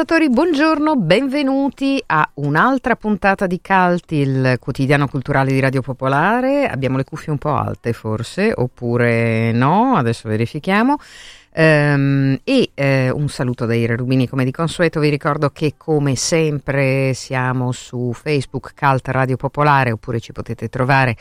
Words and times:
ascoltatori, 0.00 0.30
buongiorno, 0.30 0.94
benvenuti 0.94 2.00
a 2.06 2.30
un'altra 2.34 2.94
puntata 2.94 3.48
di 3.48 3.60
Calti, 3.60 4.14
il 4.14 4.56
quotidiano 4.60 5.08
culturale 5.08 5.50
di 5.50 5.58
Radio 5.58 5.82
Popolare. 5.82 6.68
Abbiamo 6.68 6.98
le 6.98 7.02
cuffie 7.02 7.32
un 7.32 7.38
po' 7.38 7.56
alte 7.56 7.92
forse, 7.92 8.52
oppure 8.54 9.50
no, 9.50 9.96
adesso 9.96 10.28
verifichiamo. 10.28 10.98
Um, 11.52 12.38
e 12.44 12.70
uh, 12.76 13.18
un 13.18 13.28
saluto 13.28 13.66
da 13.66 13.74
Ira 13.74 13.96
Rubini 13.96 14.28
come 14.28 14.44
di 14.44 14.52
consueto, 14.52 15.00
vi 15.00 15.08
ricordo 15.08 15.50
che 15.50 15.74
come 15.76 16.14
sempre 16.14 17.12
siamo 17.12 17.72
su 17.72 18.12
Facebook 18.12 18.74
Calt 18.74 19.08
Radio 19.08 19.34
Popolare 19.34 19.90
oppure 19.90 20.20
ci 20.20 20.30
potete 20.30 20.68
trovare 20.68 21.16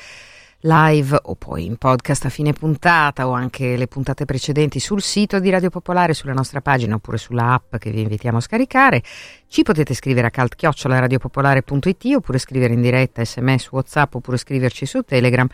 live 0.61 1.19
o 1.23 1.35
poi 1.35 1.65
in 1.65 1.75
podcast 1.77 2.25
a 2.25 2.29
fine 2.29 2.53
puntata 2.53 3.27
o 3.27 3.31
anche 3.31 3.77
le 3.77 3.87
puntate 3.87 4.25
precedenti 4.25 4.79
sul 4.79 5.01
sito 5.01 5.39
di 5.39 5.49
Radio 5.49 5.69
Popolare, 5.69 6.13
sulla 6.13 6.33
nostra 6.33 6.61
pagina 6.61 6.95
oppure 6.95 7.17
sulla 7.17 7.53
app 7.53 7.75
che 7.77 7.91
vi 7.91 8.01
invitiamo 8.01 8.37
a 8.37 8.41
scaricare. 8.41 9.01
Ci 9.47 9.63
potete 9.63 9.93
scrivere 9.93 10.27
a 10.27 10.31
caltchiocciolaradiopopolare.it 10.31 12.05
oppure 12.15 12.39
scrivere 12.39 12.73
in 12.73 12.81
diretta 12.81 13.23
sms, 13.23 13.71
whatsapp 13.71 14.15
oppure 14.15 14.37
scriverci 14.37 14.85
su 14.85 15.03
Telegram 15.03 15.47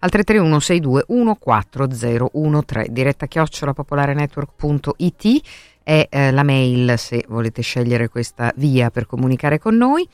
al 0.00 0.10
331 0.10 0.60
62 0.60 1.04
14013 1.38 2.92
diretta 2.92 3.26
chiocciolapopolarenetwork.it 3.26 5.40
è 5.88 6.06
eh, 6.10 6.30
la 6.32 6.42
mail 6.42 6.98
se 6.98 7.24
volete 7.28 7.62
scegliere 7.62 8.08
questa 8.08 8.52
via 8.56 8.90
per 8.90 9.06
comunicare 9.06 9.58
con 9.58 9.74
noi. 9.74 10.06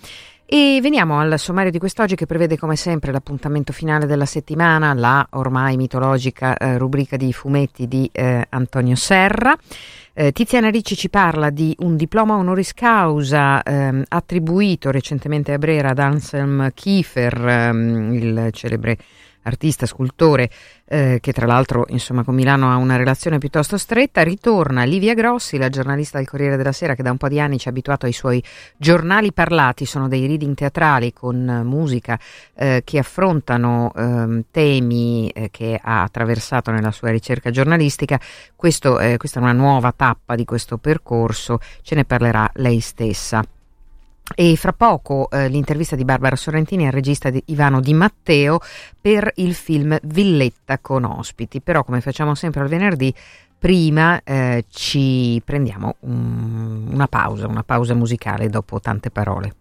E 0.47 0.78
veniamo 0.82 1.19
al 1.19 1.38
sommario 1.38 1.71
di 1.71 1.78
quest'oggi 1.78 2.16
che 2.16 2.27
prevede 2.27 2.59
come 2.59 2.77
sempre 2.77 3.10
l'appuntamento 3.12 3.72
finale 3.72 4.05
della 4.05 4.27
settimana, 4.27 4.93
la 4.93 5.27
ormai 5.31 5.77
mitologica 5.77 6.55
eh, 6.56 6.77
rubrica 6.77 7.16
di 7.16 7.32
fumetti 7.32 7.88
di 7.88 8.09
eh, 8.12 8.44
Antonio 8.50 8.94
Serra. 8.94 9.56
Eh, 10.12 10.32
Tiziana 10.32 10.69
Ricci 10.69 10.97
ci 10.97 11.09
parla 11.09 11.49
di 11.49 11.75
un 11.78 11.97
diploma 11.97 12.37
honoris 12.37 12.75
causa 12.75 13.62
ehm, 13.62 14.05
attribuito 14.06 14.91
recentemente 14.91 15.53
a 15.53 15.59
Brera 15.59 15.91
ad 15.91 15.99
Anselm 15.99 16.71
Kiefer, 16.75 17.49
ehm, 17.49 18.12
il 18.12 18.49
celebre 18.53 18.99
artista, 19.44 19.87
scultore, 19.87 20.50
eh, 20.87 21.19
che 21.21 21.32
tra 21.32 21.47
l'altro 21.47 21.87
insomma 21.88 22.25
con 22.25 22.34
Milano 22.34 22.71
ha 22.71 22.77
una 22.77 22.97
relazione 22.97 23.38
piuttosto 23.38 23.78
stretta, 23.78 24.22
ritorna 24.22 24.84
Livia 24.84 25.15
Grossi, 25.15 25.56
la 25.56 25.69
giornalista 25.69 26.19
del 26.19 26.28
Corriere 26.28 26.56
della 26.56 26.72
Sera 26.72 26.94
che 26.94 27.03
da 27.03 27.10
un 27.10 27.16
po' 27.16 27.28
di 27.28 27.41
anni 27.41 27.59
ci 27.59 27.69
ha 27.69 27.71
abituato 27.71 28.06
ai 28.06 28.12
suoi 28.12 28.43
giornali 28.77 29.32
parlati, 29.32 29.87
sono 29.87 30.09
dei 30.09 30.27
reading 30.27 30.55
teatrali 30.55 31.12
con 31.12 31.62
musica 31.65 32.19
eh, 32.55 32.82
che 32.84 32.99
affrontano 32.99 33.93
eh, 33.97 34.44
temi 34.50 35.28
eh, 35.31 35.50
che 35.50 35.78
ha 35.81 36.03
attraversato 36.03 36.71
nella 36.71 36.91
sua 36.91 37.11
ricerca 37.11 37.50
giornalistica. 37.50 38.21
Questo, 38.56 38.99
questa 39.16 39.41
è 39.41 39.43
una 39.43 39.53
nuova 39.53 39.93
tappa 39.94 40.34
di 40.34 40.44
questo 40.44 40.78
percorso, 40.78 41.59
ce 41.82 41.94
ne 41.94 42.05
parlerà 42.05 42.50
lei 42.55 42.81
stessa. 42.81 43.44
E 44.36 44.56
fra 44.56 44.72
poco 44.72 45.28
eh, 45.30 45.48
l'intervista 45.48 45.96
di 45.96 46.04
Barbara 46.04 46.34
Sorrentini 46.34 46.86
al 46.86 46.92
regista 46.92 47.28
di 47.28 47.42
Ivano 47.46 47.80
Di 47.80 47.92
Matteo 47.92 48.58
per 48.98 49.30
il 49.36 49.54
film 49.54 49.98
Villetta 50.02 50.78
con 50.78 51.04
ospiti. 51.04 51.60
Però, 51.60 51.84
come 51.84 52.00
facciamo 52.00 52.34
sempre 52.34 52.62
al 52.62 52.68
venerdì, 52.68 53.14
prima 53.58 54.20
eh, 54.24 54.64
ci 54.70 55.40
prendiamo 55.44 55.96
un, 56.00 56.88
una 56.90 57.06
pausa, 57.06 57.46
una 57.46 57.62
pausa 57.62 57.94
musicale 57.94 58.48
dopo 58.48 58.80
tante 58.80 59.10
parole. 59.10 59.54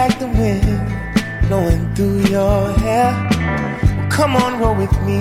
Like 0.00 0.18
the 0.18 0.28
wind 0.40 0.80
blowing 1.46 1.82
through 1.94 2.20
your 2.34 2.72
hair. 2.84 3.12
Well, 3.96 4.10
come 4.10 4.34
on, 4.34 4.58
roll 4.58 4.74
with 4.74 4.96
me 5.02 5.20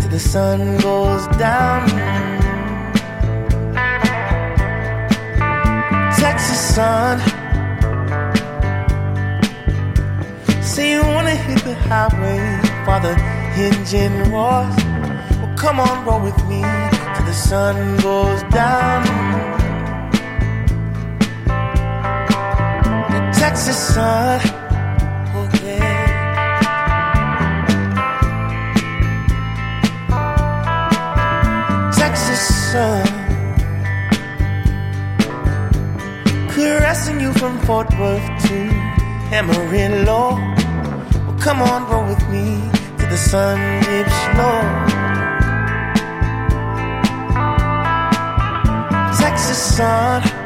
till 0.00 0.10
the 0.10 0.18
sun 0.18 0.58
goes 0.78 1.24
down. 1.38 1.86
Texas 6.18 6.60
sun. 6.74 7.16
Say 10.72 10.86
you 10.94 11.02
wanna 11.14 11.36
hit 11.46 11.60
the 11.70 11.76
highway 11.88 12.40
while 12.84 13.02
the 13.08 13.14
engine 13.66 14.16
roars. 14.32 14.76
Well, 15.38 15.54
come 15.56 15.78
on, 15.78 16.04
roll 16.04 16.22
with 16.28 16.40
me 16.50 16.62
till 17.14 17.26
the 17.32 17.38
sun 17.48 17.76
goes 17.98 18.42
down. 18.60 19.55
Texas 23.48 23.94
sun. 23.94 24.40
Okay. 25.36 25.78
Texas 31.94 32.42
sun. 32.72 33.06
Caressing 36.48 37.20
you 37.20 37.32
from 37.34 37.60
Fort 37.60 37.88
Worth 38.00 38.26
to 38.48 38.58
Amarillo. 39.38 40.34
Well, 41.26 41.38
come 41.38 41.62
on, 41.62 41.88
roll 41.88 42.06
with 42.08 42.28
me 42.28 42.68
to 42.98 43.06
the 43.06 43.16
sun 43.16 43.58
dips 43.84 44.20
low. 44.38 44.62
Texas 49.16 49.76
sun. 49.76 50.45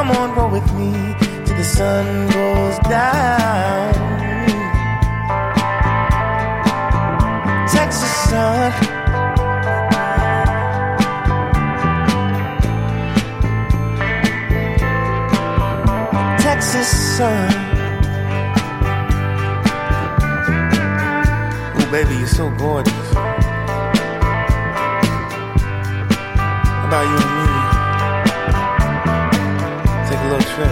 Come 0.00 0.16
on, 0.16 0.34
roll 0.34 0.50
with 0.50 0.72
me 0.78 0.92
till 1.44 1.56
the 1.56 1.64
sun 1.64 2.26
goes 2.30 2.78
down. 2.88 3.39
Take 30.40 30.58
a. 30.58 30.70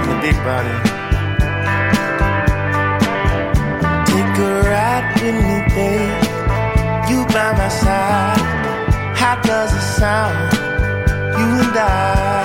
In 0.00 0.08
the 0.10 0.18
big 0.24 0.36
body. 0.48 0.76
Take 4.10 4.38
a 4.38 4.52
ride 4.70 5.06
with 5.20 5.36
me, 5.48 5.58
babe. 5.74 6.22
You 7.10 7.18
by 7.26 7.52
my 7.60 7.68
side. 7.68 8.40
How 9.20 9.40
does 9.42 9.72
it 9.74 9.86
sound? 10.00 10.52
You 11.38 11.48
and 11.64 11.78
I. 11.78 12.35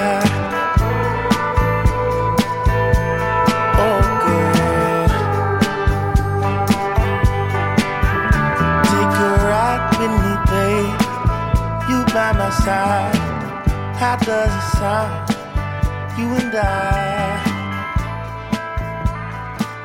How 14.02 14.16
does 14.16 14.52
it 14.52 14.78
sound? 14.78 15.30
You 16.18 16.34
and 16.34 16.56
I. 16.56 17.38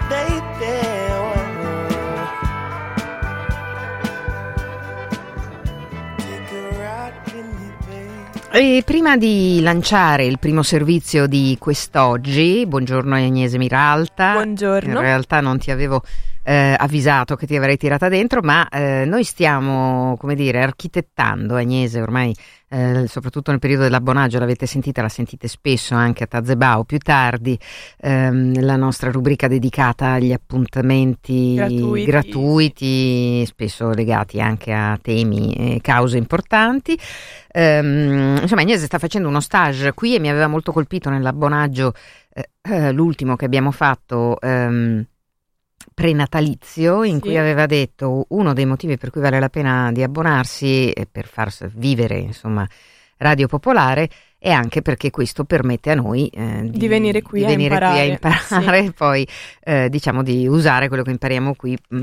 Baby. 0.08 0.72
oh. 1.12 1.34
Take 6.16 6.50
a 6.50 6.78
ride 6.78 7.12
with 7.26 7.44
me, 7.44 7.68
babe. 7.86 8.78
E 8.78 8.82
prima 8.86 9.18
di 9.18 9.60
lanciare 9.60 10.24
il 10.24 10.38
primo 10.38 10.62
servizio 10.62 11.26
di 11.26 11.54
quest'oggi, 11.60 12.64
buongiorno 12.66 13.14
Agnese 13.14 13.58
Miralta. 13.58 14.32
Buongiorno. 14.32 14.94
In 14.94 14.98
realtà 14.98 15.42
non 15.42 15.58
ti 15.58 15.70
avevo 15.70 16.02
eh, 16.48 16.76
avvisato 16.78 17.34
che 17.34 17.44
ti 17.44 17.56
avrei 17.56 17.76
tirata 17.76 18.08
dentro, 18.08 18.40
ma 18.40 18.68
eh, 18.68 19.04
noi 19.04 19.24
stiamo, 19.24 20.16
come 20.16 20.36
dire, 20.36 20.62
architettando 20.62 21.56
Agnese 21.56 22.00
ormai, 22.00 22.32
eh, 22.68 23.06
soprattutto 23.08 23.50
nel 23.50 23.58
periodo 23.58 23.82
dell'abbonaggio, 23.82 24.38
l'avete 24.38 24.64
sentita, 24.64 25.02
la 25.02 25.08
sentite 25.08 25.48
spesso 25.48 25.96
anche 25.96 26.22
a 26.22 26.28
Tazebao 26.28 26.84
più 26.84 26.98
tardi, 26.98 27.58
ehm, 27.98 28.60
la 28.60 28.76
nostra 28.76 29.10
rubrica 29.10 29.48
dedicata 29.48 30.12
agli 30.12 30.32
appuntamenti 30.32 31.54
Gratuiti. 31.56 32.04
gratuiti, 32.04 33.44
spesso 33.44 33.90
legati 33.90 34.40
anche 34.40 34.72
a 34.72 34.96
temi 35.02 35.52
e 35.52 35.80
cause 35.82 36.16
importanti. 36.16 36.96
Ehm, 37.50 38.38
insomma, 38.40 38.60
Agnese 38.60 38.86
sta 38.86 39.00
facendo 39.00 39.26
uno 39.26 39.40
stage 39.40 39.94
qui 39.94 40.14
e 40.14 40.20
mi 40.20 40.28
aveva 40.28 40.46
molto 40.46 40.70
colpito 40.70 41.10
nell'abbonaggio 41.10 41.92
eh, 42.32 42.50
eh, 42.62 42.92
l'ultimo 42.92 43.34
che 43.34 43.46
abbiamo 43.46 43.72
fatto 43.72 44.40
ehm, 44.40 45.04
prenatalizio 45.94 47.02
in 47.04 47.14
Sì. 47.16 47.20
cui 47.20 47.36
aveva 47.38 47.66
detto 47.66 48.26
uno 48.28 48.52
dei 48.52 48.66
motivi 48.66 48.96
per 48.98 49.10
cui 49.10 49.20
vale 49.20 49.40
la 49.40 49.48
pena 49.48 49.90
di 49.92 50.02
abbonarsi 50.02 50.90
e 50.90 51.06
per 51.10 51.26
far 51.26 51.50
vivere 51.74 52.18
insomma 52.18 52.66
Radio 53.18 53.46
Popolare 53.46 54.08
è 54.46 54.52
anche 54.52 54.80
perché 54.80 55.10
questo 55.10 55.42
permette 55.42 55.90
a 55.90 55.96
noi 55.96 56.28
eh, 56.28 56.68
Di 56.70 56.86
venire 56.86 57.20
qui 57.20 57.42
a 57.42 57.48
venire 57.48 57.76
qui 57.76 57.84
a 57.84 58.04
imparare, 58.04 58.46
imparare 58.46 58.78
e 58.84 58.92
poi 58.96 59.26
eh, 59.64 59.88
diciamo 59.88 60.22
di 60.22 60.46
usare 60.46 60.86
quello 60.86 61.02
che 61.02 61.10
impariamo 61.10 61.56
qui 61.56 61.76
mh, 61.88 61.96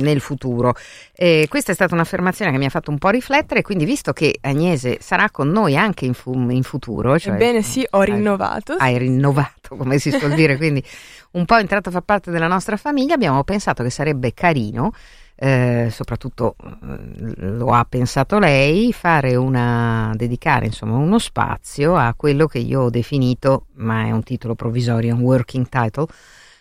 nel 0.00 0.20
futuro. 0.20 0.74
E 1.14 1.44
questa 1.50 1.72
è 1.72 1.74
stata 1.74 1.94
un'affermazione 1.94 2.50
che 2.52 2.56
mi 2.56 2.64
ha 2.64 2.70
fatto 2.70 2.90
un 2.90 2.96
po' 2.96 3.10
riflettere, 3.10 3.60
quindi 3.60 3.84
visto 3.84 4.14
che 4.14 4.38
Agnese 4.40 4.96
sarà 5.02 5.28
con 5.28 5.48
noi 5.50 5.76
anche 5.76 6.06
in, 6.06 6.14
fu- 6.14 6.48
in 6.48 6.62
futuro, 6.62 7.18
cioè, 7.18 7.34
Ebbene 7.34 7.60
sì, 7.60 7.86
ho 7.90 7.98
hai- 7.98 8.06
rinnovato. 8.12 8.72
hai 8.78 8.96
rinnovato, 8.96 9.76
come 9.76 9.98
si 9.98 10.10
suol 10.10 10.32
dire, 10.32 10.56
quindi 10.56 10.82
un 11.32 11.44
po' 11.44 11.56
entrato 11.56 11.90
a 11.90 11.92
far 11.92 12.00
parte 12.02 12.30
della 12.30 12.46
nostra 12.46 12.78
famiglia, 12.78 13.12
abbiamo 13.12 13.44
pensato 13.44 13.82
che 13.82 13.90
sarebbe 13.90 14.32
carino, 14.32 14.92
eh, 15.40 15.88
soprattutto 15.92 16.56
eh, 16.60 17.34
lo 17.36 17.70
ha 17.70 17.86
pensato 17.88 18.40
lei, 18.40 18.92
fare 18.92 19.36
una, 19.36 20.12
dedicare 20.16 20.66
insomma 20.66 20.96
uno 20.96 21.20
spazio 21.20 21.94
a 21.94 22.12
quello 22.16 22.48
che 22.48 22.58
io 22.58 22.82
ho 22.82 22.90
definito, 22.90 23.66
ma 23.74 24.04
è 24.04 24.10
un 24.10 24.24
titolo 24.24 24.56
provvisorio, 24.56 25.14
un 25.14 25.20
working 25.20 25.68
title, 25.68 26.06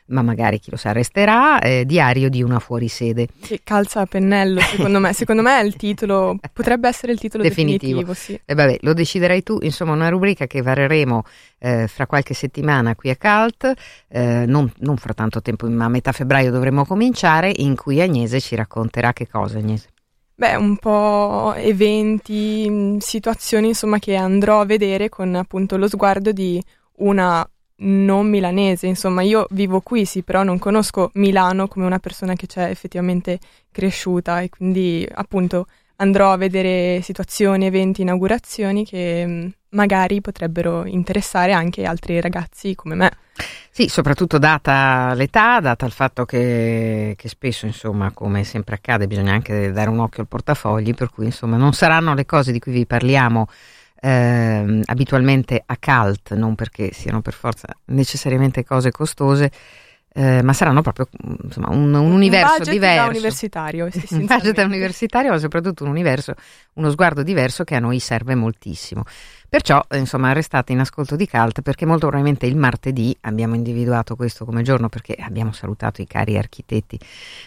ma 0.07 0.21
magari 0.21 0.59
chi 0.59 0.71
lo 0.71 0.77
sa 0.77 0.91
resterà, 0.91 1.59
eh, 1.59 1.85
Diario 1.85 2.29
di 2.29 2.41
una 2.43 2.59
fuorisede. 2.59 3.27
Che 3.41 3.61
calza 3.63 4.01
a 4.01 4.05
pennello, 4.05 4.59
secondo 4.61 4.99
me. 4.99 5.13
Secondo 5.13 5.41
me 5.41 5.59
è 5.59 5.63
il 5.63 5.75
titolo, 5.75 6.37
potrebbe 6.53 6.87
essere 6.87 7.11
il 7.11 7.19
titolo 7.19 7.43
Definitivo. 7.43 8.01
definitivo, 8.01 8.13
sì. 8.13 8.39
E 8.45 8.53
vabbè, 8.53 8.77
lo 8.81 8.93
deciderai 8.93 9.43
tu, 9.43 9.57
insomma, 9.61 9.93
una 9.93 10.09
rubrica 10.09 10.47
che 10.47 10.61
vareremo 10.61 11.23
eh, 11.59 11.87
fra 11.87 12.05
qualche 12.05 12.33
settimana 12.33 12.95
qui 12.95 13.09
a 13.09 13.17
Cult, 13.17 13.73
eh, 14.09 14.45
non, 14.45 14.71
non 14.79 14.97
fra 14.97 15.13
tanto 15.13 15.41
tempo, 15.41 15.67
ma 15.69 15.85
a 15.85 15.89
metà 15.89 16.11
febbraio 16.11 16.51
dovremo 16.51 16.85
cominciare, 16.85 17.51
in 17.57 17.75
cui 17.75 18.01
Agnese 18.01 18.39
ci 18.39 18.55
racconterà 18.55 19.13
che 19.13 19.27
cosa, 19.27 19.57
Agnese. 19.57 19.89
Beh, 20.35 20.55
un 20.55 20.77
po' 20.77 21.53
eventi, 21.55 22.69
mh, 22.69 22.97
situazioni, 22.97 23.69
insomma, 23.69 23.97
che 23.97 24.15
andrò 24.15 24.61
a 24.61 24.65
vedere 24.65 25.09
con 25.09 25.33
appunto 25.33 25.77
lo 25.77 25.87
sguardo 25.87 26.31
di 26.31 26.63
una 26.97 27.47
non 27.77 28.29
milanese. 28.29 28.87
Insomma, 28.87 29.21
io 29.21 29.45
vivo 29.51 29.81
qui, 29.81 30.05
sì, 30.05 30.23
però 30.23 30.43
non 30.43 30.59
conosco 30.59 31.11
Milano 31.13 31.67
come 31.67 31.85
una 31.85 31.99
persona 31.99 32.35
che 32.35 32.47
c'è 32.47 32.69
effettivamente 32.69 33.39
cresciuta 33.71 34.41
e 34.41 34.49
quindi 34.49 35.07
appunto 35.11 35.67
andrò 35.97 36.31
a 36.31 36.37
vedere 36.37 37.01
situazioni, 37.01 37.65
eventi, 37.65 38.01
inaugurazioni 38.01 38.85
che 38.85 39.25
mh, 39.25 39.53
magari 39.69 40.21
potrebbero 40.21 40.85
interessare 40.85 41.53
anche 41.53 41.85
altri 41.85 42.21
ragazzi 42.21 42.75
come 42.75 42.95
me. 42.95 43.11
Sì, 43.69 43.87
soprattutto 43.89 44.39
data 44.39 45.13
l'età, 45.13 45.59
data 45.59 45.85
il 45.85 45.91
fatto 45.91 46.25
che, 46.25 47.13
che 47.15 47.29
spesso, 47.29 47.67
insomma, 47.67 48.11
come 48.11 48.43
sempre 48.43 48.75
accade, 48.75 49.05
bisogna 49.05 49.33
anche 49.33 49.71
dare 49.71 49.89
un 49.91 49.99
occhio 49.99 50.21
al 50.23 50.27
portafogli, 50.27 50.95
per 50.95 51.11
cui, 51.11 51.25
insomma, 51.25 51.57
non 51.57 51.73
saranno 51.73 52.15
le 52.15 52.25
cose 52.25 52.51
di 52.51 52.59
cui 52.59 52.71
vi 52.71 52.87
parliamo 52.87 53.47
ehm, 54.07 54.81
abitualmente 54.85 55.61
a 55.65 55.77
cult, 55.77 56.33
non 56.33 56.55
perché 56.55 56.91
siano 56.93 57.21
per 57.21 57.33
forza 57.33 57.67
necessariamente 57.85 58.63
cose 58.63 58.91
costose, 58.91 59.51
eh, 60.13 60.41
ma 60.41 60.53
saranno 60.53 60.81
proprio 60.81 61.09
insomma, 61.43 61.69
un, 61.69 61.93
un 61.93 62.11
universo 62.11 62.57
budget 62.57 62.73
diverso. 62.73 63.01
da 63.03 63.09
universitario, 63.09 63.89
sì, 63.91 64.07
un 64.15 64.25
budget 64.25 64.57
universitario, 64.59 65.31
ma 65.31 65.37
soprattutto 65.37 65.83
un 65.83 65.89
universo, 65.89 66.33
uno 66.73 66.89
sguardo 66.89 67.21
diverso 67.21 67.63
che 67.63 67.75
a 67.75 67.79
noi 67.79 67.99
serve 67.99 68.33
moltissimo. 68.33 69.03
Perciò, 69.49 69.81
insomma, 69.91 70.33
restate 70.33 70.73
in 70.73 70.79
ascolto 70.79 71.15
di 71.15 71.27
Cult 71.27 71.61
perché 71.61 71.85
molto 71.85 72.07
probabilmente 72.07 72.47
il 72.47 72.57
martedì 72.57 73.15
abbiamo 73.21 73.55
individuato 73.55 74.15
questo 74.15 74.43
come 74.43 74.61
giorno 74.61 74.89
perché 74.89 75.15
abbiamo 75.19 75.53
salutato 75.53 76.01
i 76.01 76.07
cari 76.07 76.37
architetti 76.37 76.99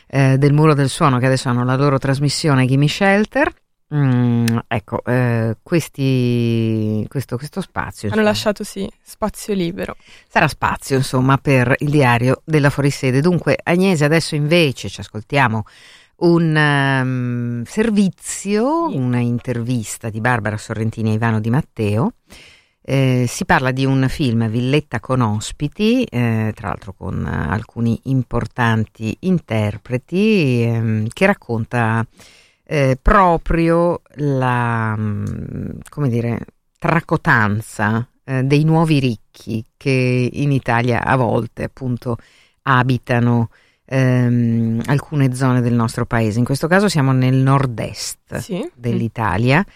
eh, 0.07 0.39
del 0.39 0.53
Muro 0.55 0.73
del 0.73 0.89
Suono 0.89 1.19
che 1.19 1.27
adesso 1.27 1.51
hanno 1.51 1.65
la 1.65 1.77
loro 1.77 1.99
trasmissione 1.99 2.67
Gimme 2.67 2.89
Shelter. 2.89 3.53
Mm, 3.93 4.59
ecco, 4.69 5.03
eh, 5.05 5.57
questi, 5.63 7.05
questo, 7.09 7.37
questo 7.37 7.61
spazio 7.61 8.07
Hanno 8.09 8.21
insomma, 8.21 8.23
lasciato 8.23 8.63
sì 8.63 8.89
spazio 9.03 9.53
libero. 9.53 9.97
sarà 10.29 10.47
spazio 10.47 10.97
insomma 10.97 11.39
per 11.39 11.75
il 11.79 11.91
diario 11.91 12.43
della 12.45 12.71
fuorisede. 12.71 13.21
Dunque, 13.21 13.59
Agnese, 13.61 14.05
adesso 14.05 14.37
invece 14.37 14.89
ci 14.89 15.01
ascoltiamo 15.01 15.65
un 16.19 16.57
ehm, 16.57 17.65
servizio, 17.65 18.95
una 18.95 19.19
intervista 19.19 20.09
di 20.09 20.21
Barbara 20.21 20.57
Sorrentini 20.57 21.11
e 21.11 21.15
Ivano 21.15 21.41
Di 21.41 21.51
Matteo. 21.51 22.13
Eh, 22.83 23.27
si 23.29 23.45
parla 23.45 23.73
di 23.73 23.85
un 23.85 24.07
film 24.09 24.49
Villetta 24.49 25.01
con 25.01 25.21
ospiti, 25.21 26.05
eh, 26.05 26.53
tra 26.55 26.69
l'altro 26.69 26.93
con 26.93 27.25
alcuni 27.27 27.99
importanti 28.05 29.17
interpreti, 29.21 30.63
ehm, 30.63 31.09
che 31.13 31.27
racconta 31.27 32.07
eh, 32.73 32.97
proprio 33.03 34.01
la, 34.15 34.95
mm, 34.97 35.81
come 35.89 36.09
dire, 36.09 36.39
tracotanza 36.79 38.07
eh, 38.23 38.45
dei 38.45 38.63
nuovi 38.63 39.01
ricchi 39.01 39.65
che 39.77 40.31
in 40.33 40.53
Italia 40.53 41.03
a 41.03 41.17
volte 41.17 41.65
appunto 41.65 42.17
abitano 42.63 43.49
ehm, 43.87 44.83
alcune 44.87 45.35
zone 45.35 45.63
del 45.63 45.75
nostro 45.75 46.07
paese. 46.07 46.39
In 46.39 46.45
questo 46.45 46.69
caso 46.69 46.89
siamo 46.89 47.11
nel 47.11 47.35
nord-est 47.35 48.37
Sì. 48.37 48.65
dell'Italia, 48.73 49.67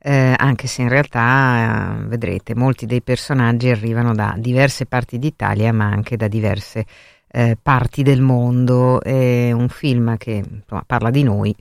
eh, 0.00 0.34
anche 0.36 0.66
se 0.66 0.82
in 0.82 0.88
realtà 0.88 2.00
eh, 2.00 2.06
vedrete 2.08 2.56
molti 2.56 2.84
dei 2.84 3.00
personaggi 3.00 3.70
arrivano 3.70 4.12
da 4.12 4.34
diverse 4.36 4.86
parti 4.86 5.20
d'Italia, 5.20 5.72
ma 5.72 5.84
anche 5.84 6.16
da 6.16 6.26
diverse 6.26 6.84
eh, 7.28 7.56
parti 7.62 8.02
del 8.02 8.22
mondo. 8.22 9.00
È 9.00 9.52
un 9.52 9.68
film 9.68 10.16
che 10.16 10.42
insomma, 10.44 10.82
parla 10.84 11.10
di 11.10 11.22
noi. 11.22 11.54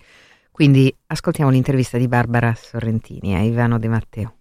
Quindi 0.60 0.94
ascoltiamo 1.08 1.52
l'intervista 1.52 1.98
di 1.98 2.10
Barbara 2.10 2.54
Sorrentini 2.54 3.34
a 3.34 3.40
Ivano 3.40 3.80
De 3.80 3.88
Matteo. 3.88 4.34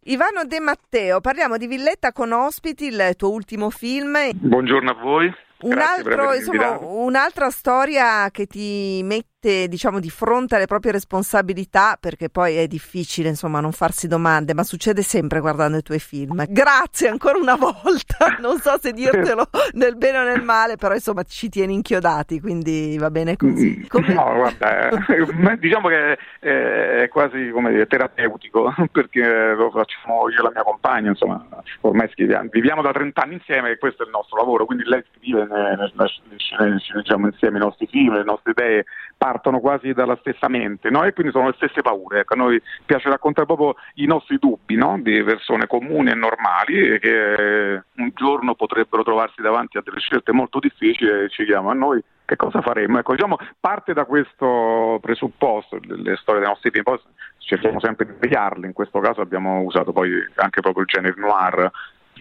Ivano 0.00 0.44
De 0.44 0.60
Matteo, 0.60 1.22
parliamo 1.22 1.56
di 1.56 1.66
Villetta 1.66 2.12
con 2.12 2.30
ospiti, 2.32 2.88
il 2.88 3.14
tuo 3.16 3.30
ultimo 3.30 3.70
film. 3.70 4.18
Buongiorno 4.34 4.90
a 4.90 4.94
voi. 5.02 5.32
Un 5.58 5.78
altro, 5.78 6.34
insomma, 6.34 6.78
un'altra 6.80 7.50
storia 7.50 8.30
che 8.30 8.46
ti 8.46 9.00
mette 9.02 9.68
diciamo, 9.68 10.00
di 10.00 10.10
fronte 10.10 10.56
alle 10.56 10.66
proprie 10.66 10.92
responsabilità, 10.92 11.96
perché 12.00 12.28
poi 12.28 12.56
è 12.56 12.66
difficile 12.66 13.28
insomma, 13.28 13.60
non 13.60 13.72
farsi 13.72 14.08
domande, 14.08 14.54
ma 14.54 14.64
succede 14.64 15.02
sempre 15.02 15.40
guardando 15.40 15.76
i 15.76 15.82
tuoi 15.82 16.00
film. 16.00 16.44
Grazie 16.48 17.08
ancora 17.08 17.38
una 17.38 17.54
volta, 17.54 18.36
non 18.40 18.58
so 18.58 18.76
se 18.80 18.92
dirtelo 18.92 19.48
nel 19.74 19.96
bene 19.96 20.18
o 20.18 20.22
nel 20.24 20.42
male, 20.42 20.76
però 20.76 20.94
insomma 20.94 21.22
ci 21.22 21.48
tieni 21.48 21.74
inchiodati, 21.74 22.40
quindi 22.40 22.96
va 22.98 23.10
bene 23.10 23.36
così. 23.36 23.86
Come- 23.88 24.14
No, 24.14 24.34
guarda, 24.34 24.88
eh, 24.88 25.56
diciamo 25.58 25.88
che 25.88 26.18
eh, 26.40 27.02
è 27.04 27.08
quasi 27.08 27.50
come 27.50 27.70
dire, 27.70 27.86
terapeutico 27.86 28.74
perché 28.90 29.54
lo 29.54 29.70
facciamo 29.70 30.28
io 30.28 30.40
e 30.40 30.42
la 30.42 30.50
mia 30.52 30.62
compagna, 30.62 31.10
insomma, 31.10 31.46
ormai 31.82 32.08
scriviamo, 32.12 32.48
viviamo 32.50 32.82
da 32.82 32.92
30 32.92 33.22
anni 33.22 33.34
insieme 33.34 33.70
e 33.70 33.78
questo 33.78 34.02
è 34.02 34.06
il 34.06 34.12
nostro 34.12 34.38
lavoro, 34.38 34.64
quindi 34.66 34.84
lei 34.84 35.04
scrive, 35.14 35.45
ne- 35.46 35.92
scene- 36.36 36.78
sceneggiamo 36.78 37.26
insieme 37.26 37.58
i 37.58 37.60
nostri 37.60 37.86
film, 37.86 38.14
le 38.14 38.24
nostre 38.24 38.52
idee 38.52 38.84
partono 39.16 39.60
quasi 39.60 39.92
dalla 39.92 40.16
stessa 40.20 40.48
mente 40.48 40.90
no? 40.90 41.04
e 41.04 41.12
quindi 41.12 41.32
sono 41.32 41.46
le 41.48 41.54
stesse 41.56 41.82
paure. 41.82 42.20
Ecco, 42.20 42.34
a 42.34 42.36
noi 42.36 42.60
piace 42.84 43.08
raccontare 43.08 43.46
proprio 43.46 43.74
i 43.94 44.06
nostri 44.06 44.38
dubbi 44.38 44.76
no? 44.76 44.98
di 45.00 45.22
persone 45.22 45.66
comuni 45.66 46.10
e 46.10 46.14
normali 46.14 46.98
che 46.98 47.34
eh, 47.74 47.82
un 47.96 48.10
giorno 48.14 48.54
potrebbero 48.54 49.02
trovarsi 49.02 49.40
davanti 49.40 49.78
a 49.78 49.82
delle 49.84 50.00
scelte 50.00 50.32
molto 50.32 50.58
difficili 50.58 51.24
e 51.24 51.28
ci 51.28 51.44
chiamano 51.44 51.70
a 51.70 51.74
noi 51.74 52.02
che 52.26 52.36
cosa 52.36 52.60
faremmo? 52.60 52.98
Ecco, 52.98 53.12
diciamo, 53.12 53.38
parte 53.60 53.92
da 53.92 54.04
questo 54.04 54.98
presupposto, 55.00 55.78
le, 55.80 55.96
le 56.02 56.16
storie 56.16 56.40
dei 56.40 56.50
nostri 56.50 56.70
film, 56.70 56.82
poi 56.82 57.00
cerchiamo 57.38 57.78
sempre 57.78 58.04
di 58.04 58.12
svegliarle, 58.16 58.66
in 58.66 58.72
questo 58.72 58.98
caso 58.98 59.20
abbiamo 59.20 59.60
usato 59.60 59.92
poi 59.92 60.10
anche 60.34 60.60
proprio 60.60 60.82
il 60.82 60.88
genere 60.88 61.14
noir, 61.16 61.70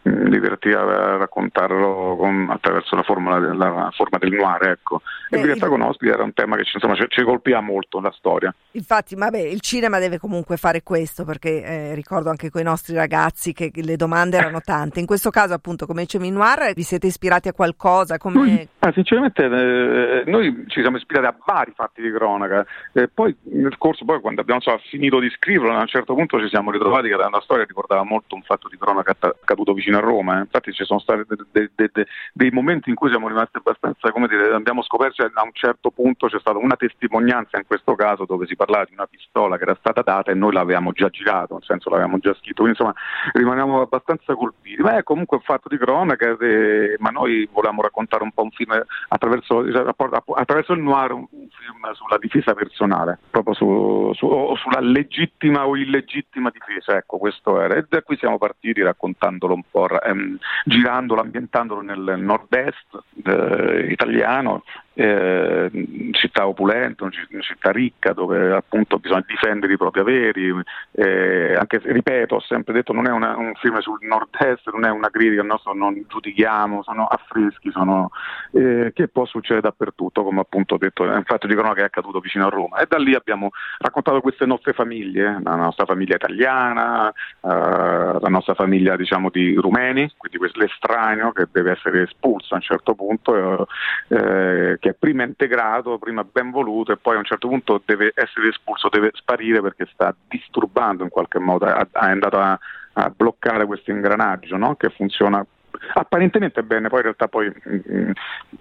mi 0.06 0.30
divertiva 0.30 0.82
a 0.82 1.18
raccontarlo 1.18 2.16
con- 2.18 2.48
attraverso 2.50 2.96
la 2.96 3.04
forma, 3.04 3.40
la 3.40 3.90
forma 3.92 4.18
del 4.18 4.32
noir, 4.32 4.70
ecco. 4.70 5.02
Beh, 5.30 5.38
e 5.38 5.42
Villetta 5.42 5.66
il- 5.66 5.72
con 5.72 5.82
ospiti 5.82 6.12
era 6.12 6.24
un 6.24 6.34
tema 6.34 6.56
che 6.56 6.64
ci, 6.64 6.72
insomma, 6.76 6.96
ci, 6.96 7.06
ci 7.10 7.24
colpiva 7.24 7.60
molto 7.62 8.00
la 8.00 8.12
storia. 8.12 8.54
Infatti, 8.72 9.16
vabbè, 9.16 9.40
il 9.40 9.62
cinema 9.62 9.98
deve 10.00 10.20
comunque 10.20 10.58
fare 10.58 10.84
questo 10.84 11.26
perché 11.26 11.64
eh, 11.64 11.94
ricordo 11.96 12.30
anche 12.30 12.50
con 12.50 12.62
i 12.62 12.64
nostri 12.64 12.96
ragazzi 12.96 13.54
che 13.54 13.72
le 13.74 13.96
domande 13.96 14.38
erano 14.38 14.62
tante. 14.62 15.00
In 15.00 15.06
questo 15.06 15.30
caso, 15.32 15.54
appunto, 15.54 15.86
come 15.86 16.02
dicevi 16.04 16.30
Noir, 16.30 16.74
vi 16.74 16.84
siete 16.84 17.08
ispirati 17.08 17.48
a 17.48 17.54
qualcosa? 17.54 18.18
Come... 18.18 18.68
Ah, 18.80 18.92
sinceramente 18.94 19.44
eh, 19.44 20.24
noi 20.28 20.66
ci 20.68 20.82
siamo 20.82 20.98
ispirati 20.98 21.26
a 21.26 21.36
vari 21.44 21.74
fatti 21.76 22.02
di 22.02 22.12
cronaca, 22.12 22.66
Eh, 22.94 23.08
poi 23.08 23.36
nel 23.44 23.78
corso, 23.78 24.06
poi 24.06 24.22
quando 24.22 24.42
abbiamo 24.42 24.60
insomma, 24.64 24.80
finito 24.90 25.20
di 25.20 25.30
scriverlo, 25.32 25.76
a 25.76 25.82
un 25.82 25.88
certo 25.88 26.14
punto 26.14 26.40
ci 26.40 26.50
siamo 26.50 26.70
ritrovati 26.70 27.08
che 27.08 27.16
la 27.16 27.42
storia 27.42 27.66
ricordava 27.66 28.04
molto 28.04 28.36
un 28.36 28.44
fatto 28.44 28.68
di 28.70 28.78
cronaca 28.78 29.16
accaduto 29.20 29.74
vicino 29.74 29.95
a 29.98 30.00
Roma, 30.02 30.38
eh. 30.38 30.40
infatti 30.42 30.72
ci 30.74 30.84
sono 30.86 31.00
stati 31.00 31.24
de- 31.28 31.46
de- 31.52 31.72
de- 31.76 31.90
de- 31.94 32.08
dei 32.34 32.50
momenti 32.52 32.90
in 32.90 32.96
cui 32.96 33.10
siamo 33.10 33.28
rimasti 33.28 33.58
abbastanza, 33.58 34.12
come 34.12 34.28
dire, 34.28 34.54
abbiamo 34.54 34.82
scoperto 34.84 35.24
che 35.26 35.32
a 35.34 35.44
un 35.44 35.52
certo 35.54 35.92
punto 35.92 36.28
c'è 36.28 36.40
stata 36.40 36.58
una 36.58 36.76
testimonianza 36.76 37.58
in 37.58 37.66
questo 37.68 37.96
caso 37.96 38.26
dove 38.26 38.48
si 38.48 38.56
parlava 38.56 38.86
di 38.86 38.94
una 38.94 39.06
pistola 39.08 39.58
che 39.58 39.64
era 39.64 39.76
stata 39.80 40.02
data 40.02 40.32
e 40.32 40.36
noi 40.36 40.54
l'avevamo 40.54 40.92
già 40.92 41.10
girato, 41.10 41.54
nel 41.56 41.64
senso 41.64 41.90
l'avevamo 41.90 42.18
già 42.20 42.34
scritto, 42.34 42.64
quindi 42.64 42.78
insomma 42.80 42.94
rimaniamo 43.34 43.82
abbastanza 43.82 44.34
colpiti, 44.36 44.82
ma 44.82 44.98
è 44.98 45.04
comunque 45.04 45.38
un 45.38 45.44
fatto 45.44 45.68
di 45.70 45.78
cronaca, 45.78 46.36
eh, 46.40 46.96
ma 47.00 47.10
noi 47.10 47.48
volevamo 47.52 47.82
raccontare 47.82 48.24
un 48.24 48.32
po' 48.32 48.44
un 48.44 48.52
film 48.52 48.74
attraverso, 49.10 49.60
attraverso 50.36 50.74
il 50.74 50.82
noir, 50.82 51.12
un 51.12 51.26
un 51.36 51.48
film 51.50 51.92
sulla 51.94 52.18
difesa 52.18 52.54
personale, 52.54 53.20
proprio 53.30 53.54
su, 53.54 54.12
su- 54.14 54.26
o 54.26 54.56
sulla 54.56 54.80
legittima 54.80 55.68
o 55.68 55.76
illegittima 55.76 56.50
difesa, 56.50 56.96
ecco 56.98 57.18
questo 57.18 57.60
era, 57.60 57.76
e 57.76 57.86
da 57.88 58.02
qui 58.02 58.18
siamo 58.18 58.38
partiti 58.38 58.82
raccontandolo 58.82 59.54
un 59.54 59.64
po', 59.70 59.85
ehm, 59.92 60.38
girandolo, 60.66 61.22
ambientandolo 61.22 61.82
nel 61.82 62.16
nord-est 62.18 63.04
eh, 63.24 63.92
italiano, 63.92 64.64
eh, 64.96 65.70
città 66.12 66.48
opulenta, 66.48 67.04
una 67.04 67.12
ci- 67.14 67.28
una 67.32 67.42
città 67.42 67.72
ricca 67.72 68.14
dove 68.14 68.54
appunto 68.54 68.98
bisogna 68.98 69.24
difendere 69.28 69.74
i 69.74 69.78
propri 69.78 70.00
averi, 70.00 70.54
eh, 70.92 71.56
anche 71.56 71.82
ripeto, 71.84 72.36
ho 72.36 72.40
sempre 72.42 72.74
detto 72.74 72.94
non 72.94 73.08
è 73.08 73.12
una- 73.12 73.38
un 73.38 73.54
film 73.56 73.78
sul 73.80 74.00
nord-est, 74.02 74.70
non 74.72 74.86
è 74.86 74.90
una 74.90 75.10
critica 75.10 75.42
al 75.42 75.48
nostro, 75.48 75.74
non 75.74 76.04
giudichiamo, 76.08 76.82
sono 76.84 77.06
affreschi, 77.06 77.72
sono, 77.72 78.10
eh, 78.52 78.92
che 78.94 79.08
può 79.08 79.26
succedere 79.26 79.62
dappertutto, 79.62 80.24
come 80.24 80.40
appunto 80.40 80.76
ho 80.76 80.78
detto, 80.78 81.10
è 81.10 81.16
un 81.16 81.24
fatto 81.24 81.48
di 81.48 81.54
cronaca 81.54 81.76
che 81.76 81.82
è 81.82 81.86
accaduto 81.86 82.20
vicino 82.20 82.46
a 82.48 82.50
Roma. 82.50 82.78
E 82.78 82.86
da 82.88 82.98
lì 82.98 83.14
abbiamo 83.14 83.50
raccontato 83.80 84.22
queste 84.22 84.46
nostre 84.46 84.74
famiglie, 84.74 85.40
la 85.44 85.56
nostra 85.56 85.86
famiglia 85.86 86.16
italiana, 86.16 87.10
eh, 87.10 87.14
la 87.42 88.30
nostra 88.30 88.54
famiglia 88.54 88.96
diciamo 88.96 89.30
di 89.30 89.56
rumeni, 89.56 90.10
quindi 90.18 90.40
l'estraneo 90.54 91.32
che 91.32 91.48
deve 91.52 91.72
essere 91.72 92.04
espulso 92.04 92.54
a 92.54 92.58
un 92.58 92.64
certo 92.64 92.96
punto, 92.96 93.68
eh, 94.08 94.78
che 94.86 94.92
è 94.92 94.94
prima 94.94 95.24
integrato, 95.24 95.98
prima 95.98 96.24
ben 96.24 96.52
voluto 96.52 96.92
e 96.92 96.98
poi 96.98 97.16
a 97.16 97.18
un 97.18 97.24
certo 97.24 97.48
punto 97.48 97.82
deve 97.84 98.12
essere 98.14 98.50
espulso, 98.50 98.88
deve 98.88 99.10
sparire 99.16 99.60
perché 99.60 99.88
sta 99.92 100.16
disturbando 100.28 101.02
in 101.02 101.10
qualche 101.10 101.40
modo, 101.40 101.66
è 101.66 101.88
andato 101.92 102.38
a, 102.38 102.56
a 102.94 103.10
bloccare 103.10 103.66
questo 103.66 103.90
ingranaggio 103.90 104.58
no? 104.58 104.76
che 104.76 104.92
funziona 104.92 105.44
apparentemente 105.94 106.64
bene, 106.64 106.90
poi 106.90 107.00
in 107.00 107.04
realtà 107.04 107.28
poi 107.28 107.50
mm, 107.50 108.12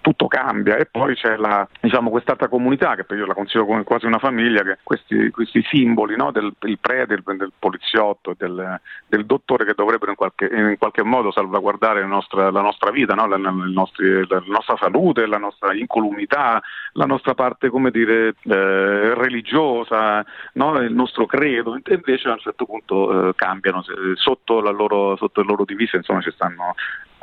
tutto 0.01 0.27
cambia 0.27 0.77
e 0.77 0.87
poi 0.87 1.15
c'è 1.15 1.37
la, 1.37 1.67
diciamo, 1.81 2.11
quest'altra 2.11 2.49
comunità 2.49 2.95
che 2.95 3.05
io 3.15 3.27
la 3.27 3.35
considero 3.35 3.67
come 3.67 3.85
quasi 3.85 4.07
una 4.07 4.19
famiglia, 4.19 4.63
che 4.63 4.79
questi, 4.83 5.31
questi 5.31 5.63
simboli 5.71 6.17
no, 6.17 6.31
del 6.31 6.53
il 6.63 6.79
pre, 6.79 7.07
del, 7.07 7.23
del 7.25 7.53
poliziotto, 7.59 8.35
del, 8.37 8.81
del 9.07 9.27
dottore 9.27 9.65
che 9.65 9.75
dovrebbero 9.75 10.11
in 10.11 10.17
qualche, 10.17 10.47
in 10.47 10.77
qualche 10.79 11.03
modo 11.03 11.31
salvaguardare 11.31 12.05
nostra, 12.07 12.51
la 12.51 12.61
nostra 12.61 12.91
vita, 12.91 13.15
no, 13.15 13.27
la, 13.27 13.37
la- 13.37 13.51
nostri- 13.51 14.27
la 14.27 14.43
nostra 14.47 14.77
salute, 14.77 15.27
la 15.27 15.39
nostra 15.39 15.75
incolumità, 15.75 16.63
la 16.93 17.07
nostra 17.07 17.35
parte 17.35 17.69
come 17.69 17.91
dire, 17.91 18.35
eh, 18.43 19.15
religiosa, 19.15 20.25
no, 20.55 20.79
il 20.81 20.93
nostro 20.93 21.27
credo, 21.27 21.79
invece 21.87 22.29
a 22.29 22.33
un 22.33 22.39
certo 22.39 22.65
punto 22.65 23.29
eh, 23.29 23.35
cambiano, 23.35 23.85
sotto, 24.15 24.61
loro, 24.61 25.17
sotto 25.17 25.41
le 25.41 25.47
loro 25.47 25.65
divise 25.65 25.97
insomma 25.97 26.21
ci 26.21 26.31
stanno 26.33 26.75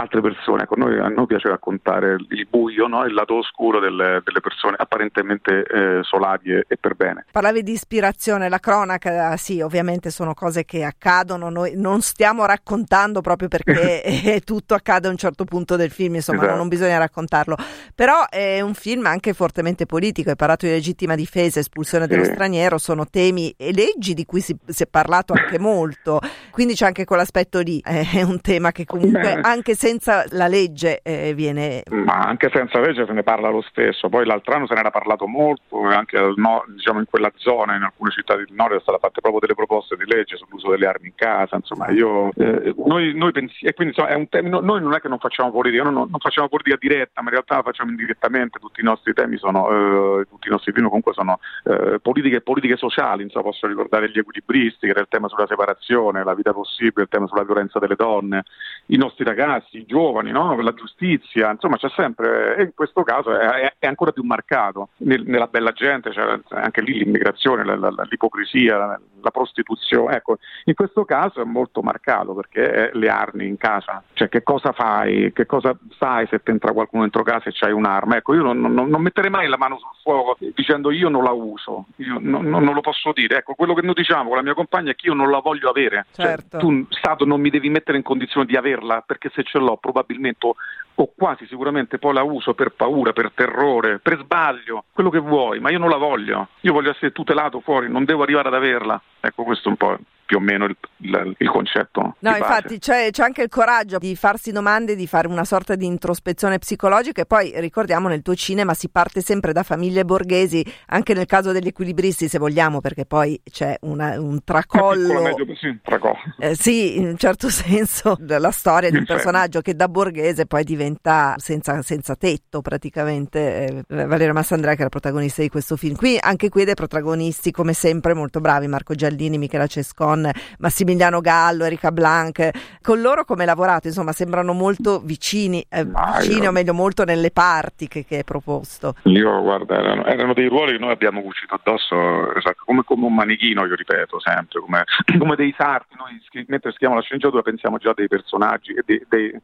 altre 0.01 0.21
persone. 0.21 0.63
Ecco, 0.63 0.75
noi, 0.75 0.99
a 0.99 1.07
noi 1.07 1.25
piace 1.27 1.47
raccontare 1.49 2.15
il 2.29 2.47
buio, 2.49 2.87
no? 2.87 3.05
il 3.05 3.13
lato 3.13 3.35
oscuro 3.35 3.79
delle, 3.79 4.21
delle 4.23 4.39
persone 4.41 4.75
apparentemente 4.77 5.63
eh, 5.63 5.99
solari 6.03 6.51
e, 6.51 6.65
e 6.67 6.77
per 6.77 6.95
bene. 6.95 7.25
Parlavi 7.31 7.63
di 7.63 7.71
ispirazione, 7.71 8.49
la 8.49 8.59
cronaca, 8.59 9.37
sì, 9.37 9.61
ovviamente 9.61 10.09
sono 10.09 10.33
cose 10.33 10.65
che 10.65 10.83
accadono, 10.83 11.49
noi 11.49 11.73
non 11.75 12.01
stiamo 12.01 12.45
raccontando 12.45 13.21
proprio 13.21 13.47
perché 13.47 14.03
eh, 14.03 14.41
tutto 14.43 14.73
accade 14.73 15.07
a 15.07 15.11
un 15.11 15.17
certo 15.17 15.45
punto 15.45 15.75
del 15.75 15.91
film, 15.91 16.15
insomma, 16.15 16.43
Esatto. 16.43 16.57
non 16.57 16.67
bisogna 16.67 16.97
raccontarlo. 16.97 17.55
Però 17.95 18.27
è 18.29 18.61
un 18.61 18.73
film 18.73 19.05
anche 19.05 19.33
fortemente 19.33 19.85
politico, 19.85 20.29
hai 20.29 20.35
parlato 20.35 20.65
di 20.65 20.71
legittima 20.71 21.15
difesa, 21.15 21.59
espulsione 21.59 22.07
dello 22.07 22.23
Sì. 22.23 22.31
straniero, 22.31 22.77
sono 22.77 23.05
temi 23.07 23.53
e 23.57 23.71
leggi 23.73 24.13
di 24.13 24.25
cui 24.25 24.41
si, 24.41 24.55
si 24.65 24.83
è 24.83 24.87
parlato 24.87 25.33
anche 25.33 25.59
molto, 25.59 26.19
quindi 26.51 26.73
c'è 26.73 26.85
anche 26.85 27.05
quell'aspetto 27.05 27.59
lì, 27.59 27.79
eh, 27.85 28.07
è 28.11 28.21
un 28.23 28.41
tema 28.41 28.71
che 28.71 28.85
comunque 28.85 29.35
Beh. 29.35 29.39
anche 29.47 29.75
senza 29.91 30.25
la 30.31 30.47
legge 30.47 31.01
eh, 31.03 31.33
viene... 31.33 31.83
Ma 31.89 32.19
anche 32.19 32.49
senza 32.53 32.79
legge 32.79 33.05
se 33.05 33.11
ne 33.11 33.23
parla 33.23 33.49
lo 33.49 33.61
stesso. 33.61 34.07
Poi 34.07 34.25
l'altro 34.25 34.55
anno 34.55 34.67
se 34.67 34.73
ne 34.73 34.79
era 34.79 34.91
parlato 34.91 35.27
molto, 35.27 35.81
anche 35.81 36.17
al 36.17 36.33
no- 36.37 36.63
diciamo 36.67 36.99
in 36.99 37.05
quella 37.09 37.31
zona, 37.35 37.75
in 37.75 37.83
alcune 37.83 38.11
città 38.11 38.35
del 38.35 38.47
nord, 38.51 38.69
sono 38.71 38.81
state 38.81 38.99
fatte 38.99 39.21
proprio 39.21 39.41
delle 39.41 39.55
proposte 39.55 39.97
di 39.97 40.05
legge 40.05 40.37
sull'uso 40.37 40.69
delle 40.69 40.87
armi 40.87 41.07
in 41.07 41.15
casa. 41.15 41.57
Insomma, 41.57 41.89
io, 41.89 42.31
eh, 42.35 42.73
noi, 42.85 43.13
noi 43.13 43.31
pensi- 43.31 43.65
e 43.65 43.73
quindi 43.73 43.93
insomma, 43.93 44.13
è 44.13 44.17
un 44.17 44.29
tema, 44.29 44.47
no- 44.47 44.61
noi 44.61 44.81
non 44.81 44.93
è 44.93 45.01
che 45.01 45.09
non 45.09 45.19
facciamo 45.19 45.51
politica, 45.51 45.83
non, 45.83 45.93
non 45.93 46.19
facciamo 46.19 46.47
politica 46.47 46.77
diretta, 46.79 47.21
ma 47.21 47.27
in 47.27 47.33
realtà 47.33 47.55
la 47.57 47.63
facciamo 47.63 47.89
indirettamente. 47.89 48.59
Tutti 48.59 48.79
i 48.79 48.83
nostri 48.83 49.13
temi 49.13 49.37
sono, 49.37 50.21
eh, 50.21 50.25
tutti 50.29 50.47
i 50.47 50.51
nostri 50.51 50.71
film 50.71 50.87
comunque 50.87 51.13
sono 51.13 51.39
eh, 51.65 51.99
politiche 51.99 52.37
e 52.37 52.41
politiche 52.41 52.77
sociali. 52.77 53.23
Insomma, 53.23 53.45
posso 53.45 53.67
ricordare 53.67 54.09
gli 54.09 54.17
equilibristi, 54.17 54.85
che 54.85 54.91
era 54.91 55.01
il 55.01 55.07
tema 55.09 55.27
sulla 55.27 55.47
separazione, 55.47 56.23
la 56.23 56.33
vita 56.33 56.53
possibile, 56.53 57.03
il 57.03 57.09
tema 57.09 57.27
sulla 57.27 57.43
violenza 57.43 57.79
delle 57.79 57.95
donne, 57.95 58.43
i 58.87 58.97
nostri 58.97 59.25
ragazzi, 59.25 59.80
i 59.81 59.85
giovani, 59.85 60.31
no? 60.31 60.59
la 60.61 60.73
giustizia, 60.73 61.51
insomma 61.51 61.77
c'è 61.77 61.89
sempre, 61.89 62.55
e 62.55 62.63
in 62.63 62.71
questo 62.73 63.03
caso 63.03 63.37
è, 63.37 63.73
è- 63.77 63.87
ancora 63.87 64.11
più 64.11 64.23
marcato. 64.23 64.89
Nel- 64.97 65.23
nella 65.25 65.47
bella 65.47 65.71
gente 65.71 66.11
c'è 66.11 66.39
anche 66.49 66.81
lì 66.81 66.93
l'immigrazione, 66.93 67.63
la- 67.65 67.75
la- 67.75 68.07
l'ipocrisia, 68.09 68.99
la 69.21 69.31
prostituzione. 69.31 70.15
Ecco, 70.15 70.37
in 70.65 70.73
questo 70.73 71.05
caso 71.05 71.41
è 71.41 71.45
molto 71.45 71.81
marcato 71.81 72.33
perché 72.33 72.91
le 72.93 73.09
armi 73.09 73.47
in 73.47 73.57
casa, 73.57 74.03
cioè 74.13 74.29
che 74.29 74.43
cosa 74.43 74.71
fai, 74.71 75.31
che 75.33 75.45
cosa 75.45 75.77
sai 75.97 76.27
se 76.27 76.41
ti 76.41 76.51
entra 76.51 76.73
qualcuno 76.73 77.01
dentro 77.01 77.23
casa 77.23 77.49
e 77.49 77.53
c'hai 77.53 77.71
un'arma. 77.71 78.17
Ecco, 78.17 78.33
io 78.33 78.43
non, 78.43 78.59
non, 78.59 78.73
non, 78.73 79.01
metterei 79.01 79.29
mai 79.29 79.47
la 79.47 79.57
mano 79.57 79.77
sul 79.77 79.89
fuoco 80.01 80.37
dicendo 80.53 80.91
io 80.91 81.09
non 81.09 81.23
la 81.23 81.31
uso, 81.31 81.85
io 81.97 82.17
non, 82.19 82.45
non, 82.45 82.73
lo 82.73 82.81
posso 82.81 83.11
dire. 83.13 83.37
Ecco, 83.37 83.53
quello 83.53 83.73
che 83.73 83.81
noi 83.81 83.93
diciamo 83.93 84.29
con 84.29 84.37
la 84.37 84.43
mia 84.43 84.53
compagna 84.53 84.91
è 84.91 84.95
che 84.95 85.07
io 85.07 85.13
non 85.13 85.29
la 85.29 85.39
voglio 85.39 85.69
avere. 85.69 86.05
Cioè, 86.11 86.25
certo. 86.25 86.49
Cioè, 86.51 86.59
tu, 86.59 86.85
Stato, 86.89 87.25
non 87.25 87.39
mi 87.39 87.49
devi 87.49 87.69
mettere 87.69 87.97
in 87.97 88.03
condizione 88.03 88.45
di 88.45 88.55
averla 88.55 89.01
perché 89.05 89.29
se 89.33 89.43
ce 89.43 89.59
l'ho 89.63 89.77
probabilmente 89.77 90.47
o 90.93 91.11
quasi 91.15 91.47
sicuramente 91.47 91.97
poi 91.97 92.13
la 92.13 92.23
uso 92.23 92.53
per 92.53 92.71
paura, 92.71 93.13
per 93.13 93.31
terrore, 93.33 93.99
per 93.99 94.19
sbaglio, 94.19 94.85
quello 94.91 95.09
che 95.09 95.19
vuoi, 95.19 95.59
ma 95.59 95.71
io 95.71 95.79
non 95.79 95.89
la 95.89 95.97
voglio. 95.97 96.49
Io 96.61 96.73
voglio 96.73 96.91
essere 96.91 97.11
tutelato 97.11 97.59
fuori, 97.61 97.89
non 97.89 98.05
devo 98.05 98.23
arrivare 98.23 98.49
ad 98.49 98.53
averla. 98.53 99.01
Ecco, 99.21 99.43
questo 99.43 99.69
è 99.69 99.71
un 99.71 99.77
po' 99.77 99.97
più 100.31 100.39
o 100.39 100.43
meno 100.43 100.63
il, 100.63 100.77
il, 100.99 101.35
il 101.39 101.49
concetto. 101.49 102.15
No, 102.19 102.35
infatti 102.37 102.79
c'è, 102.79 103.09
c'è, 103.11 103.21
anche 103.21 103.41
il 103.41 103.49
coraggio 103.49 103.97
di 103.97 104.15
farsi 104.15 104.53
domande, 104.53 104.95
di 104.95 105.05
fare 105.05 105.27
una 105.27 105.43
sorta 105.43 105.75
di 105.75 105.85
introspezione 105.85 106.57
psicologica 106.57 107.23
e 107.23 107.25
poi 107.25 107.51
ricordiamo 107.55 108.07
nel 108.07 108.21
tuo 108.21 108.33
cinema 108.33 108.73
si 108.73 108.87
parte 108.87 109.19
sempre 109.19 109.51
da 109.51 109.63
famiglie 109.63 110.05
borghesi, 110.05 110.63
anche 110.85 111.13
nel 111.13 111.25
caso 111.25 111.51
degli 111.51 111.67
equilibristi 111.67 112.29
se 112.29 112.37
vogliamo, 112.37 112.79
perché 112.79 113.05
poi 113.05 113.41
c'è 113.43 113.75
una, 113.81 114.21
un 114.21 114.41
tracollo. 114.45 115.21
Medio, 115.21 115.53
sì, 115.57 115.77
tracollo. 115.83 116.15
Eh, 116.39 116.55
sì, 116.55 116.97
in 116.97 117.07
un 117.07 117.17
certo 117.17 117.49
senso 117.51 118.15
la 118.25 118.51
storia 118.51 118.89
di 118.89 118.95
un 118.95 119.05
personaggio 119.05 119.59
che 119.59 119.75
da 119.75 119.89
borghese 119.89 120.45
poi 120.45 120.63
diventa 120.63 121.35
senza, 121.39 121.81
senza 121.81 122.15
tetto 122.15 122.61
praticamente. 122.61 123.83
Eh, 123.89 124.05
Valerio 124.05 124.31
Massandrea 124.31 124.75
che 124.75 124.81
era 124.81 124.89
protagonista 124.89 125.41
di 125.41 125.49
questo 125.49 125.75
film. 125.75 125.97
Qui 125.97 126.17
anche 126.21 126.47
qui 126.47 126.63
dei 126.63 126.73
protagonisti 126.73 127.51
come 127.51 127.73
sempre 127.73 128.13
molto 128.13 128.39
bravi, 128.39 128.67
Marco 128.67 128.95
Giallini, 129.11 129.37
Michela 129.37 129.67
Cescon, 129.67 130.21
con 130.21 130.31
Massimiliano 130.59 131.21
Gallo, 131.21 131.65
Erika 131.65 131.91
Blanc, 131.91 132.49
con 132.81 133.01
loro 133.01 133.23
come 133.23 133.41
hai 133.41 133.47
lavorato? 133.47 133.87
Insomma, 133.87 134.11
sembrano 134.11 134.53
molto 134.53 134.99
vicini, 134.99 135.63
eh, 135.69 135.85
vicini 135.85 136.43
io... 136.43 136.49
o 136.49 136.51
meglio 136.51 136.73
molto 136.73 137.03
nelle 137.03 137.31
parti 137.31 137.87
che, 137.87 138.05
che 138.05 138.17
hai 138.17 138.23
proposto. 138.23 138.95
Io, 139.03 139.41
guarda, 139.41 139.77
erano, 139.77 140.05
erano, 140.05 140.33
dei 140.33 140.47
ruoli 140.47 140.73
che 140.73 140.79
noi 140.79 140.91
abbiamo 140.91 141.21
cucito 141.21 141.55
addosso, 141.55 142.35
esatto, 142.35 142.63
come, 142.65 142.83
come, 142.83 143.05
un 143.05 143.13
manichino, 143.13 143.65
io 143.65 143.75
ripeto 143.75 144.19
sempre, 144.19 144.59
come, 144.59 144.83
come 145.17 145.35
dei 145.35 145.53
sarti. 145.57 145.95
Noi 145.97 146.19
mentre 146.47 146.71
scriviamo 146.71 146.95
la 146.95 147.01
sceneggiatura 147.01 147.41
pensiamo 147.41 147.77
già 147.77 147.93
dei 147.93 148.07
personaggi, 148.07 148.73
dei, 148.85 149.05
dei, 149.07 149.39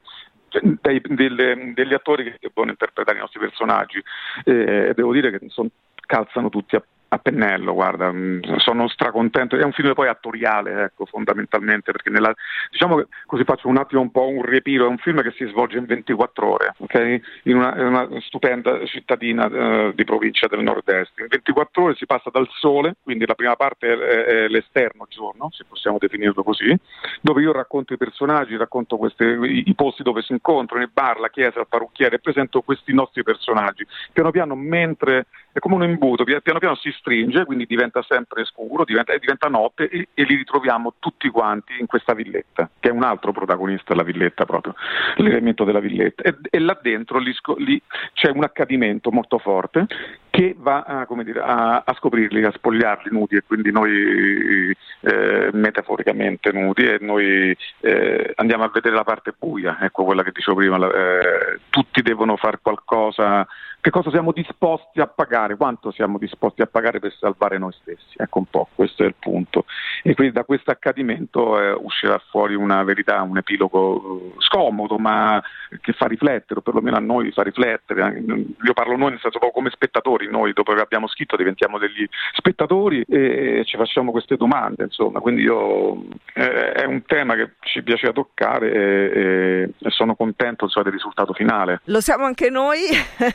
cioè, 0.50 0.62
dei, 0.81 1.01
delle, 1.05 1.74
degli 1.74 1.93
attori 1.93 2.24
che 2.24 2.38
devono 2.39 2.71
interpretare 2.71 3.17
i 3.17 3.21
nostri 3.21 3.39
personaggi 3.39 4.01
e 4.43 4.93
devo 4.95 5.13
dire 5.13 5.31
che 5.31 5.45
sono, 5.50 5.69
calzano 6.05 6.50
tutti 6.50 6.75
a 6.75 6.83
a 7.09 7.17
pennello, 7.19 7.73
guarda, 7.73 8.11
mm, 8.11 8.57
sono 8.57 8.87
stracontento. 8.87 9.55
È 9.55 9.63
un 9.63 9.71
film 9.71 9.93
poi 9.93 10.07
attoriale, 10.07 10.83
ecco, 10.83 11.05
fondamentalmente, 11.05 11.91
perché 11.91 12.09
nella, 12.09 12.33
diciamo 12.69 12.97
che 12.97 13.07
così 13.25 13.43
faccio 13.43 13.67
un 13.67 13.77
attimo 13.77 14.01
un 14.01 14.11
po' 14.11 14.27
un 14.27 14.43
riepiro, 14.43 14.85
è 14.85 14.89
un 14.89 14.98
film 14.98 15.22
che 15.22 15.31
si 15.31 15.46
svolge 15.46 15.77
in 15.77 15.85
24 15.85 16.51
ore, 16.51 16.75
okay? 16.79 17.22
in, 17.43 17.55
una, 17.55 17.75
in, 17.75 17.85
una, 17.85 18.07
stupenda 18.22 18.85
cittadina 18.85 19.46
uh, 19.46 19.93
di 19.93 20.03
provincia 20.03 20.48
del 20.48 20.61
nord-est. 20.61 21.17
In 21.20 21.27
24 21.29 21.83
ore 21.83 21.96
si 21.96 22.05
passa 22.05 22.29
dal 22.29 22.48
sole, 22.51 22.96
quindi 23.01 23.25
la 23.25 23.35
prima 23.35 23.55
parte 23.55 23.93
è, 23.93 23.98
è 23.98 24.48
l'esterno 24.48 25.05
giorno, 25.07 25.50
se 25.51 25.63
possiamo 25.67 25.98
definirlo 26.00 26.43
così, 26.43 26.75
dove 27.22 27.41
io 27.41 27.53
racconto 27.53 27.93
i 27.93 27.98
personaggi, 27.98 28.57
racconto 28.57 28.98
queste, 28.98 29.24
i, 29.24 29.63
i, 29.67 29.75
posti 29.75 30.03
dove 30.03 30.22
si 30.22 30.33
incontrano, 30.33 30.83
il 30.83 30.89
bar, 30.91 31.20
la 31.20 31.29
chiesa, 31.29 31.61
il 31.61 31.67
parrucchiere, 31.70 32.15
e 32.15 32.20
presento 32.20 32.61
questi 32.61 32.93
nostri 32.93 33.24
personaggi. 33.24 33.85
Piano 34.11 34.31
piano, 34.31 34.55
mentre 34.55 35.27
è 35.53 35.59
come 35.59 35.75
un 35.75 35.83
imbuto, 35.83 36.24
piano 36.24 36.59
piano 36.59 36.75
si 36.75 36.91
stringe, 36.98 37.46
quindi 37.46 37.66
diventa 37.66 38.03
sempre 38.07 38.46
scuro, 38.46 38.83
diventa, 38.83 39.16
diventa 39.18 39.48
notte 39.48 39.90
e, 39.90 40.10
e, 40.14 40.24
li 40.24 40.36
ritroviamo 40.36 40.96
tutti 41.00 41.29
quanti 41.29 41.74
in 41.79 41.86
questa 41.86 42.14
villetta, 42.14 42.70
che 42.79 42.90
è 42.90 42.92
un 42.92 43.03
altro 43.03 43.31
protagonista 43.31 43.94
della 43.94 44.03
villetta 44.03 44.46
proprio, 44.46 44.75
l'elemento 45.16 45.64
della 45.64 45.79
villetta. 45.79 46.24
E, 46.24 46.36
e 46.50 46.60
là 46.60 46.77
dentro 46.81 47.20
lì, 47.20 47.33
lì 47.57 47.81
c'è 48.14 48.29
un 48.29 48.44
accadimento 48.44 49.12
molto 49.12 49.38
forte 49.38 49.88
che 50.37 50.55
va 50.55 50.83
a, 50.83 51.07
dire, 51.23 51.39
a, 51.39 51.81
a, 51.83 51.93
scoprirli, 51.95 52.43
a 52.43 52.51
spogliarli 52.51 53.09
nudi 53.09 53.37
e 53.37 53.43
quindi 53.43 53.71
noi 53.71 54.71
eh, 55.00 55.50
metaforicamente 55.51 56.51
nudi 56.51 56.87
e 56.87 57.00
noi 57.01 57.57
eh, 57.79 58.33
andiamo 58.35 58.63
a 58.63 58.69
vedere 58.71 58.93
la 58.93 59.03
parte 59.03 59.33
buia, 59.35 59.79
ecco 59.81 60.03
quella 60.03 60.21
che 60.21 60.29
dicevo 60.31 60.57
prima, 60.57 60.77
eh, 60.77 61.59
tutti 61.71 62.03
devono 62.03 62.37
fare 62.37 62.59
qualcosa, 62.61 63.47
che 63.81 63.89
cosa 63.89 64.09
siamo 64.11 64.31
disposti 64.31 65.00
a 65.00 65.07
pagare, 65.07 65.55
quanto 65.55 65.91
siamo 65.91 66.17
disposti 66.17 66.61
a 66.61 66.67
pagare 66.67 67.00
per 67.00 67.13
salvare 67.17 67.57
noi 67.57 67.71
stessi, 67.71 68.15
ecco 68.17 68.39
un 68.39 68.45
po', 68.45 68.67
questo 68.75 69.03
è 69.03 69.05
il 69.07 69.15
punto. 69.17 69.65
E 70.03 70.13
quindi 70.13 70.33
da 70.33 70.43
questo 70.43 70.71
accadimento 70.71 71.59
eh, 71.59 71.71
uscirà 71.71 72.21
fuori 72.29 72.53
una 72.53 72.83
verità, 72.83 73.21
un 73.21 73.37
epilogo 73.37 73.95
eh, 73.95 74.33
scomodo 74.39 74.97
ma 74.97 75.41
che 75.81 75.93
fa 75.93 76.05
riflettere, 76.05 76.59
o 76.59 76.63
perlomeno 76.63 76.97
a 76.97 77.00
noi 77.00 77.31
fa 77.31 77.43
riflettere, 77.43 78.23
io 78.61 78.73
parlo 78.73 78.97
noi 78.97 79.11
nel 79.11 79.19
senso 79.19 79.39
proprio 79.39 79.51
come 79.51 79.69
spettatori, 79.69 80.26
noi 80.29 80.53
dopo 80.53 80.74
che 80.74 80.81
abbiamo 80.81 81.07
scritto 81.07 81.35
diventiamo 81.35 81.77
degli 81.77 82.07
spettatori 82.33 83.03
e 83.07 83.63
ci 83.66 83.77
facciamo 83.77 84.11
queste 84.11 84.35
domande, 84.35 84.83
insomma, 84.83 85.20
quindi 85.20 85.42
io, 85.42 86.03
eh, 86.33 86.72
è 86.72 86.85
un 86.85 87.03
tema 87.05 87.35
che 87.35 87.51
ci 87.61 87.83
piaceva 87.83 88.13
toccare 88.13 88.72
e, 88.72 89.74
e 89.77 89.90
sono 89.90 90.16
contento 90.16 90.66
insomma, 90.66 90.85
del 90.85 90.94
risultato 90.94 91.33
finale. 91.33 91.81
Lo 91.85 92.01
siamo 92.01 92.25
anche 92.25 92.50
noi, 92.50 92.79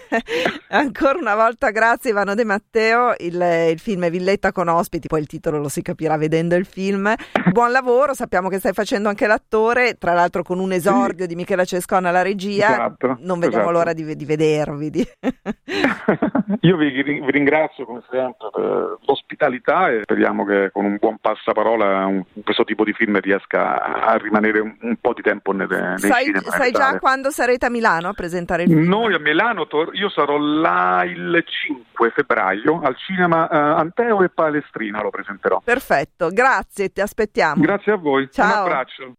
ancora 0.71 1.19
una 1.19 1.35
volta 1.35 1.71
grazie 1.71 2.11
Ivano 2.11 2.35
De 2.35 2.45
Matteo, 2.45 3.15
il, 3.19 3.69
il 3.71 3.79
film 3.79 4.05
è 4.05 4.11
Villetta 4.11 4.53
con 4.53 4.69
ospiti, 4.69 5.09
poi 5.09 5.21
il 5.21 5.27
titolo 5.27 5.59
lo 5.59 5.69
si 5.69 5.83
capirà 5.83 6.17
vedendo 6.17 6.55
il 6.55 6.67
film, 6.67 7.13
buon 7.51 7.73
lavoro, 7.73 8.15
sappiamo 8.15 8.49
che 8.49 8.59
stai 8.59 8.73
facendo 8.73 9.09
anche 9.09 9.27
l'attore, 9.27 9.97
tra 9.99 10.13
l'altro 10.13 10.43
con 10.43 10.59
un 10.59 10.73
esordio 10.73 11.25
sì. 11.25 11.29
di 11.29 11.35
Michela 11.35 11.65
Cescona 11.65 12.09
alla 12.09 12.23
regia, 12.23 12.71
esatto, 12.71 13.17
non 13.21 13.39
vediamo 13.39 13.65
esatto. 13.65 13.71
l'ora 13.71 13.93
di, 13.93 14.17
di 14.17 14.25
vedervi. 14.25 14.91
Di... 14.91 15.07
io 16.61 16.77
vi, 16.91 17.03
vi, 17.03 17.31
ringrazio 17.31 17.85
come 17.85 18.03
sempre 18.11 18.49
per 18.53 18.99
l'ospitalità 19.05 19.91
e 19.91 20.01
speriamo 20.03 20.45
che 20.45 20.71
con 20.73 20.85
un 20.85 20.97
buon 20.99 21.19
passaparola 21.19 22.07
un, 22.07 22.25
questo 22.43 22.65
tipo 22.65 22.85
di 22.85 22.93
film 22.93 23.19
riesca 23.21 23.83
a 23.83 24.17
rimanere 24.17 24.61
un, 24.61 24.77
un 24.81 24.97
po' 25.01 25.13
di 25.13 25.23
tempo 25.23 25.53
nelle, 25.53 25.81
nei 25.81 25.99
sai, 25.99 26.25
cinema. 26.25 26.51
Sai 26.51 26.71
già 26.73 26.99
quando 26.99 27.31
sarete 27.31 27.67
a 27.67 27.71
Milano 27.71 28.09
a 28.09 28.13
presentare 28.13 28.65
il 28.65 28.71
film? 28.71 28.89
Noi 28.89 29.15
a 29.15 29.19
Milano, 29.19 29.67
io 29.93 30.09
sarò 30.11 30.39
là 30.39 31.05
il 31.05 31.45
5 31.47 32.11
febbraio 32.11 32.81
al 32.81 32.97
cinema 32.97 33.49
uh, 33.51 33.79
Anteo 33.79 34.23
e 34.23 34.29
Palestrina 34.29 35.03
lo 35.03 35.11
presenterò. 35.11 35.61
Perfetto, 35.65 36.29
grazie, 36.31 36.91
ti 36.91 37.01
aspettiamo. 37.01 37.61
Grazie 37.63 37.93
a 37.93 37.97
voi, 37.97 38.29
Ciao. 38.31 38.47
un 38.47 38.59
abbraccio. 38.59 39.15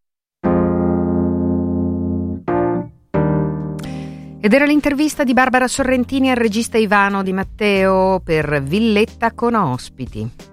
Ed 4.46 4.52
era 4.52 4.66
l'intervista 4.66 5.24
di 5.24 5.32
Barbara 5.32 5.70
Sorrentini 5.70 6.30
al 6.30 6.36
regista 6.36 6.78
Ivano 6.78 7.24
Di 7.24 7.32
Matteo 7.32 8.20
per 8.20 8.62
Villetta 8.62 9.32
con 9.32 9.54
ospiti. 9.54 10.53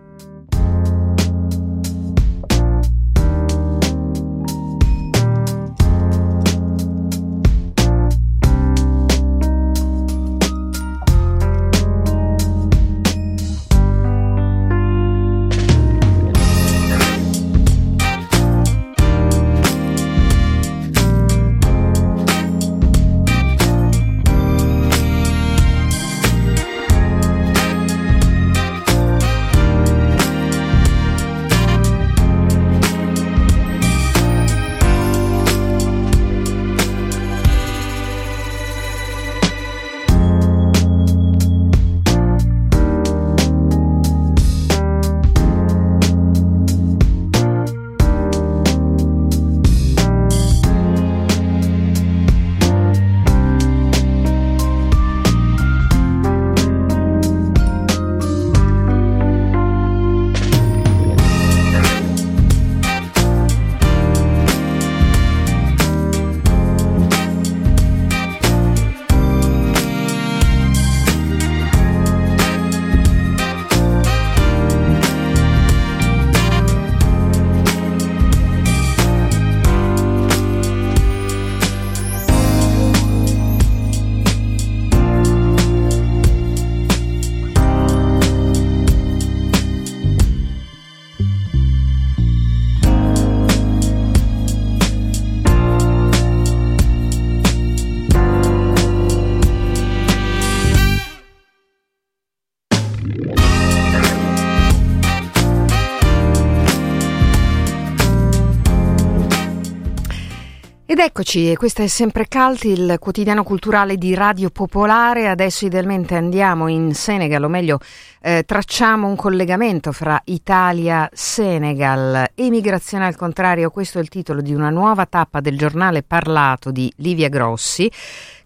Eccoci, 111.20 111.54
questo 111.56 111.82
è 111.82 111.86
sempre 111.86 112.26
Calti, 112.28 112.68
il 112.68 112.96
quotidiano 112.98 113.42
culturale 113.42 113.98
di 113.98 114.14
Radio 114.14 114.48
Popolare. 114.48 115.28
Adesso 115.28 115.66
idealmente 115.66 116.14
andiamo 116.14 116.66
in 116.66 116.94
Senegal, 116.94 117.44
o 117.44 117.48
meglio 117.48 117.78
eh, 118.22 118.44
tracciamo 118.44 119.06
un 119.06 119.16
collegamento 119.16 119.92
fra 119.92 120.18
Italia 120.24 121.10
e 121.10 121.10
Senegal. 121.12 122.30
Emigrazione 122.34 123.04
al 123.04 123.16
contrario, 123.16 123.68
questo 123.68 123.98
è 123.98 124.00
il 124.00 124.08
titolo 124.08 124.40
di 124.40 124.54
una 124.54 124.70
nuova 124.70 125.04
tappa 125.04 125.40
del 125.40 125.58
giornale 125.58 126.02
parlato 126.02 126.70
di 126.70 126.90
Livia 126.96 127.28
Grossi 127.28 127.90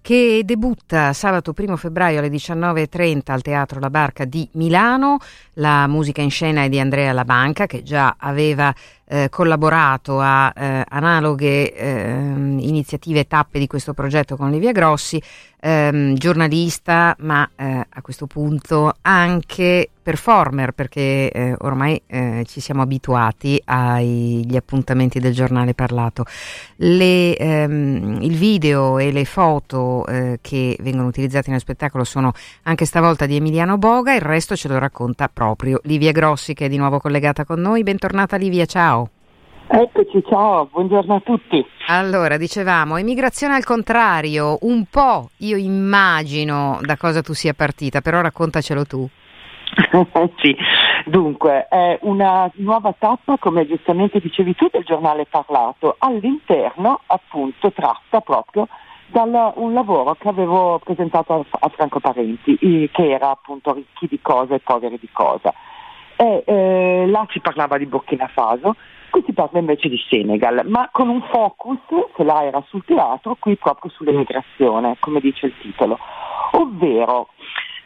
che 0.05 0.43
debutta 0.45 1.15
sabato 1.15 1.55
1 1.57 1.77
febbraio 1.79 2.19
alle 2.19 2.29
19.30 2.29 3.21
al 3.27 3.41
Teatro 3.41 3.81
La 3.81 3.89
Barca 3.89 4.27
di 4.27 4.47
Milano. 4.53 5.19
La 5.55 5.87
musica 5.87 6.21
in 6.21 6.31
scena 6.31 6.65
è 6.65 6.69
di 6.69 6.79
Andrea 6.79 7.13
Labanca 7.13 7.65
che 7.67 7.83
già 7.83 8.17
aveva 8.19 8.75
eh, 9.07 9.29
collaborato 9.29 10.19
a 10.21 10.53
eh, 10.57 10.85
analoghe 10.89 11.73
eh, 11.73 12.03
iniziative 12.13 13.21
e 13.21 13.27
tappe 13.27 13.59
di 13.59 13.67
questo 13.67 13.93
progetto 13.93 14.37
con 14.37 14.51
Livia 14.51 14.73
Grossi, 14.73 15.21
ehm, 15.61 16.15
giornalista 16.15 17.15
ma 17.21 17.49
eh, 17.57 17.87
a 17.89 18.03
questo 18.03 18.27
punto 18.27 18.95
anche 19.03 19.91
performer 20.05 20.73
perché 20.73 21.31
eh, 21.31 21.55
ormai 21.61 22.01
eh, 22.07 22.45
ci 22.47 22.61
siamo 22.61 22.83
abituati 22.83 23.61
agli 23.65 24.55
appuntamenti 24.57 25.19
del 25.19 25.33
giornale 25.33 25.75
parlato. 25.75 26.25
Le, 26.77 27.37
ehm, 27.37 28.19
il 28.21 28.37
video 28.37 28.99
e 28.99 29.13
le 29.13 29.25
foto 29.25 30.05
che 30.41 30.77
vengono 30.81 31.09
utilizzate 31.09 31.49
nello 31.49 31.61
spettacolo 31.61 32.05
sono 32.05 32.33
anche 32.65 32.85
stavolta 32.85 33.27
di 33.27 33.37
Emiliano 33.37 33.79
Boga, 33.79 34.15
il 34.15 34.21
resto 34.21 34.57
ce 34.57 34.69
lo 34.69 34.79
racconta 34.79 35.29
proprio 35.33 35.81
Livia 35.85 36.13
Grossi 36.13 36.55
che 36.55 36.67
è 36.67 36.69
di 36.69 36.77
nuovo 36.77 36.99
collegata 36.99 37.45
con 37.45 37.61
noi. 37.61 37.83
Bentornata 37.83 38.37
Livia, 38.37 38.67
ciao. 38.67 39.04
Eccoci, 39.67 40.23
ciao, 40.29 40.69
buongiorno 40.71 41.15
a 41.15 41.21
tutti. 41.21 41.65
Allora, 41.87 42.37
dicevamo, 42.37 42.99
immigrazione 42.99 43.55
al 43.55 43.65
contrario, 43.65 44.59
un 44.63 44.85
po' 44.91 45.31
io 45.39 45.57
immagino 45.57 46.79
da 46.83 46.97
cosa 46.99 47.23
tu 47.23 47.33
sia 47.33 47.55
partita, 47.55 48.03
però 48.03 48.21
raccontacelo 48.21 48.85
tu. 48.85 49.09
sì, 50.37 50.55
dunque 51.07 51.67
è 51.69 51.99
una 52.03 52.51
nuova 52.57 52.95
tappa, 52.97 53.39
come 53.39 53.67
giustamente 53.67 54.21
dicevi 54.21 54.55
tu, 54.55 54.69
del 54.71 54.85
giornale 54.85 55.25
parlato, 55.25 55.97
all'interno 55.99 57.01
appunto 57.07 57.73
tratta 57.73 58.21
proprio 58.21 58.69
da 59.07 59.23
un 59.57 59.73
lavoro 59.73 60.15
che 60.15 60.29
avevo 60.29 60.79
presentato 60.85 61.33
a, 61.33 61.59
a 61.61 61.69
Franco 61.71 62.01
Parenti, 62.01 62.59
che 62.59 63.11
era 63.11 63.31
appunto 63.31 63.73
ricchi 63.73 64.07
di 64.09 64.21
cosa 64.21 64.55
e 64.55 64.61
poveri 64.61 64.99
di 65.01 65.09
cosa. 65.11 65.55
E, 66.17 66.45
eh, 66.47 67.07
là 67.09 67.27
si 67.31 67.41
parlava 67.41 67.79
di 67.79 67.87
Burkina 67.87 68.29
Faso 68.29 68.77
Qui 69.15 69.23
si 69.27 69.33
parla 69.33 69.61
invece 69.61 69.89
di 69.89 69.97
Senegal, 70.09 70.63
ma 70.67 70.89
con 70.91 71.09
un 71.09 71.23
focus, 71.31 71.79
se 72.17 72.25
là 72.25 72.43
era 72.43 72.61
sul 72.67 72.85
teatro, 72.85 73.37
qui 73.39 73.55
proprio 73.55 73.89
sull'emigrazione, 73.93 74.97
come 74.99 75.21
dice 75.21 75.47
il 75.47 75.55
titolo. 75.61 75.97
Ovvero, 76.55 77.29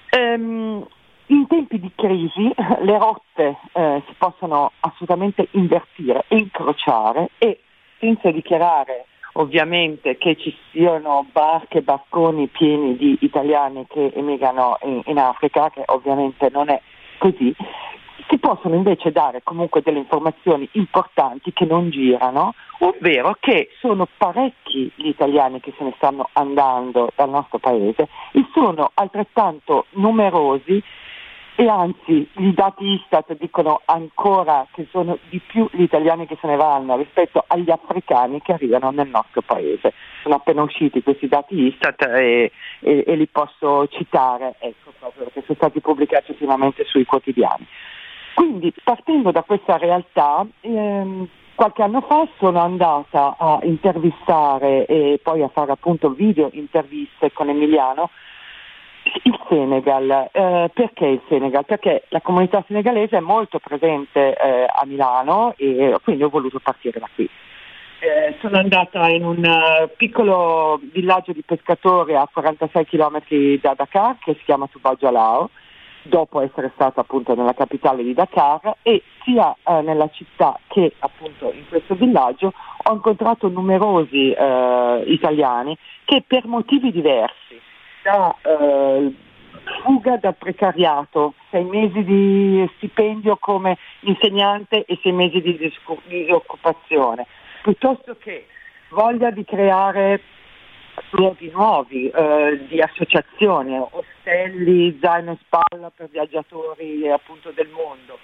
ehm, 0.08 0.86
in 1.26 1.46
tempi 1.46 1.80
di 1.80 1.92
crisi 1.94 2.50
le 2.80 2.98
rotte 2.98 3.58
eh, 3.72 4.02
si 4.06 4.14
possono 4.16 4.72
assolutamente 4.80 5.48
invertire 5.50 6.24
incrociare 6.28 7.28
e 7.36 7.60
senza 7.98 8.30
dichiarare 8.30 9.04
ovviamente 9.32 10.16
che 10.16 10.34
ci 10.34 10.56
siano 10.70 11.26
barche 11.30 11.82
barconi 11.82 12.46
pieni 12.46 12.96
di 12.96 13.18
italiani 13.20 13.84
che 13.86 14.12
emigrano 14.14 14.78
in, 14.84 15.02
in 15.04 15.18
Africa, 15.18 15.68
che 15.68 15.82
ovviamente 15.84 16.48
non 16.50 16.70
è 16.70 16.80
così, 17.18 17.54
si 18.28 18.38
possono 18.38 18.74
invece 18.74 19.12
dare 19.12 19.42
comunque 19.42 19.82
delle 19.82 19.98
informazioni 19.98 20.68
importanti 20.72 21.52
che 21.52 21.64
non 21.64 21.90
girano, 21.90 22.54
ovvero 22.80 23.36
che 23.38 23.70
sono 23.80 24.06
parecchi 24.16 24.90
gli 24.94 25.08
italiani 25.08 25.60
che 25.60 25.72
se 25.76 25.84
ne 25.84 25.92
stanno 25.96 26.28
andando 26.32 27.10
dal 27.14 27.30
nostro 27.30 27.58
paese 27.58 28.08
e 28.32 28.44
sono 28.52 28.90
altrettanto 28.94 29.86
numerosi 29.90 30.82
e 31.60 31.66
anzi 31.68 32.28
i 32.36 32.54
dati 32.54 32.84
Istat 32.84 33.36
dicono 33.36 33.80
ancora 33.84 34.64
che 34.70 34.86
sono 34.92 35.18
di 35.28 35.40
più 35.44 35.68
gli 35.72 35.82
italiani 35.82 36.24
che 36.24 36.38
se 36.40 36.46
ne 36.46 36.54
vanno 36.54 36.96
rispetto 36.96 37.42
agli 37.44 37.68
africani 37.68 38.40
che 38.40 38.52
arrivano 38.52 38.92
nel 38.92 39.08
nostro 39.08 39.42
paese. 39.42 39.92
Sono 40.22 40.36
appena 40.36 40.62
usciti 40.62 41.02
questi 41.02 41.26
dati 41.26 41.60
Istat 41.60 42.02
e, 42.14 42.52
e, 42.78 43.04
e 43.04 43.16
li 43.16 43.26
posso 43.26 43.88
citare, 43.88 44.54
ecco, 44.60 44.92
proprio 45.00 45.24
perché 45.24 45.42
sono 45.46 45.56
stati 45.56 45.80
pubblicati 45.80 46.30
ultimamente 46.30 46.84
sui 46.84 47.04
quotidiani. 47.04 47.66
Quindi 48.38 48.72
partendo 48.84 49.32
da 49.32 49.42
questa 49.42 49.78
realtà, 49.78 50.46
ehm, 50.60 51.26
qualche 51.56 51.82
anno 51.82 52.02
fa 52.02 52.24
sono 52.38 52.60
andata 52.60 53.34
a 53.36 53.58
intervistare 53.62 54.86
e 54.86 55.18
poi 55.20 55.42
a 55.42 55.48
fare 55.48 55.72
appunto 55.72 56.10
video 56.10 56.48
interviste 56.52 57.32
con 57.32 57.48
Emiliano 57.48 58.10
il 59.24 59.36
Senegal. 59.48 60.28
Eh, 60.30 60.70
perché 60.72 61.06
il 61.06 61.20
Senegal? 61.28 61.64
Perché 61.64 62.04
la 62.10 62.20
comunità 62.20 62.62
senegalese 62.68 63.16
è 63.16 63.20
molto 63.20 63.58
presente 63.58 64.36
eh, 64.36 64.66
a 64.72 64.84
Milano 64.86 65.54
e 65.56 65.96
quindi 66.04 66.22
ho 66.22 66.28
voluto 66.28 66.60
partire 66.60 67.00
da 67.00 67.08
qui. 67.12 67.28
Eh, 67.98 68.36
sono 68.40 68.56
andata 68.56 69.08
in 69.08 69.24
un 69.24 69.44
uh, 69.44 69.90
piccolo 69.96 70.80
villaggio 70.92 71.32
di 71.32 71.42
pescatori 71.42 72.14
a 72.14 72.28
46 72.32 72.86
km 72.86 73.20
da 73.60 73.74
Dakar 73.74 74.18
che 74.20 74.34
si 74.34 74.44
chiama 74.44 74.68
Tubajalao 74.68 75.50
dopo 76.08 76.40
essere 76.40 76.70
stata 76.74 77.02
appunto 77.02 77.34
nella 77.34 77.54
capitale 77.54 78.02
di 78.02 78.14
Dakar 78.14 78.76
e 78.82 79.02
sia 79.22 79.54
eh, 79.62 79.82
nella 79.82 80.08
città 80.10 80.58
che 80.66 80.92
appunto 80.98 81.52
in 81.52 81.68
questo 81.68 81.94
villaggio 81.94 82.52
ho 82.82 82.92
incontrato 82.92 83.48
numerosi 83.48 84.32
eh, 84.32 85.02
italiani 85.06 85.76
che 86.04 86.24
per 86.26 86.46
motivi 86.46 86.90
diversi, 86.90 87.60
da 88.02 88.34
eh, 88.42 89.12
fuga 89.82 90.16
dal 90.16 90.36
precariato, 90.36 91.34
sei 91.50 91.64
mesi 91.64 92.02
di 92.02 92.70
stipendio 92.76 93.36
come 93.36 93.76
insegnante 94.00 94.84
e 94.84 94.98
sei 95.02 95.12
mesi 95.12 95.40
di 95.40 95.70
disoccupazione, 96.06 97.26
piuttosto 97.62 98.16
che 98.18 98.46
voglia 98.90 99.30
di 99.30 99.44
creare 99.44 100.20
luoghi 101.10 101.50
nuovi, 101.50 102.08
eh, 102.08 102.66
di 102.68 102.80
associazioni, 102.80 103.78
ostelli, 103.78 104.98
zaino 105.00 105.32
in 105.32 105.38
spalla 105.44 105.90
per 105.94 106.08
viaggiatori 106.10 107.08
appunto 107.10 107.50
del 107.50 107.68
mondo, 107.68 108.18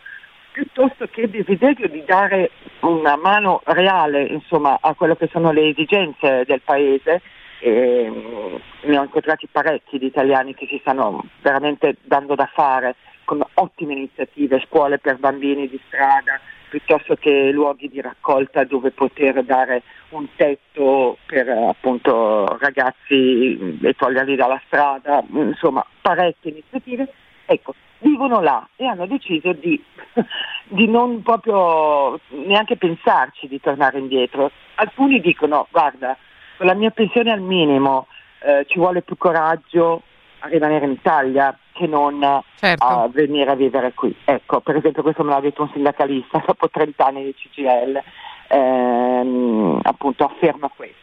piuttosto 0.52 1.06
che 1.08 1.22
il 1.22 1.30
desiderio 1.30 1.88
di 1.88 2.04
dare 2.04 2.50
una 2.80 3.16
mano 3.16 3.60
reale 3.64 4.24
insomma, 4.24 4.78
a 4.80 4.94
quello 4.94 5.16
che 5.16 5.28
sono 5.32 5.52
le 5.52 5.68
esigenze 5.68 6.44
del 6.46 6.60
paese. 6.62 7.20
E, 7.60 8.10
mm, 8.10 8.54
ne 8.82 8.98
ho 8.98 9.02
incontrati 9.04 9.48
parecchi 9.50 9.98
di 9.98 10.06
italiani 10.06 10.54
che 10.54 10.66
si 10.66 10.78
stanno 10.80 11.24
veramente 11.40 11.96
dando 12.02 12.34
da 12.34 12.50
fare 12.52 12.96
con 13.24 13.42
ottime 13.54 13.94
iniziative, 13.94 14.62
scuole 14.66 14.98
per 14.98 15.16
bambini 15.16 15.68
di 15.68 15.80
strada, 15.87 16.40
piuttosto 16.68 17.14
che 17.16 17.50
luoghi 17.50 17.88
di 17.88 18.00
raccolta 18.00 18.64
dove 18.64 18.90
poter 18.90 19.42
dare 19.44 19.83
un 20.11 20.27
tetto 20.37 21.18
per 21.27 21.48
appunto 21.48 22.59
ragazzi 22.59 23.79
e 23.83 23.94
toglierli 23.94 24.37
dalla 24.37 24.61
strada, 24.66 25.22
insomma 25.31 25.85
parecchie 26.00 26.50
iniziative, 26.50 27.12
ecco, 27.46 27.74
vivono 27.98 28.40
là 28.40 28.66
e 28.77 28.87
hanno 28.87 29.07
deciso 29.07 29.53
di, 29.53 29.83
di 30.68 30.87
non 30.87 31.22
proprio 31.22 32.20
neanche 32.46 32.77
pensarci 32.77 33.48
di 33.48 33.61
tornare 33.61 33.98
indietro. 33.98 34.50
Alcuni 34.77 35.20
dicono 35.20 35.66
guarda, 35.70 36.16
con 36.57 36.66
la 36.66 36.74
mia 36.74 36.90
pensione 36.90 37.33
al 37.33 37.40
minimo 37.40 38.07
eh, 38.40 38.64
ci 38.68 38.79
vuole 38.79 39.03
più 39.03 39.16
coraggio 39.16 40.03
a 40.40 40.48
rimanere 40.48 40.85
in 40.85 40.92
Italia 40.92 41.57
che 41.74 41.87
non 41.87 42.42
certo. 42.54 42.84
a 42.84 43.08
venire 43.08 43.50
a 43.50 43.56
vivere 43.56 43.92
qui. 43.92 44.14
Ecco, 44.24 44.60
per 44.60 44.76
esempio 44.76 45.02
questo 45.02 45.24
me 45.24 45.30
l'ha 45.30 45.40
detto 45.40 45.62
un 45.62 45.70
sindacalista 45.72 46.42
dopo 46.46 46.70
30 46.70 47.04
anni 47.04 47.24
di 47.24 47.34
CGL, 47.34 48.02
ehm, 48.48 49.80
appunto 49.82 50.24
afferma 50.24 50.70
questo. 50.74 51.02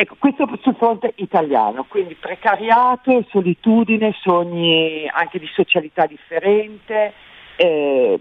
Ecco, 0.00 0.14
questo 0.18 0.48
sul 0.62 0.76
fronte 0.76 1.12
italiano, 1.16 1.84
quindi 1.88 2.14
precariato, 2.14 3.24
solitudine, 3.30 4.14
sogni 4.20 5.08
anche 5.12 5.40
di 5.40 5.48
socialità 5.52 6.06
differente, 6.06 7.12
eh, 7.56 8.16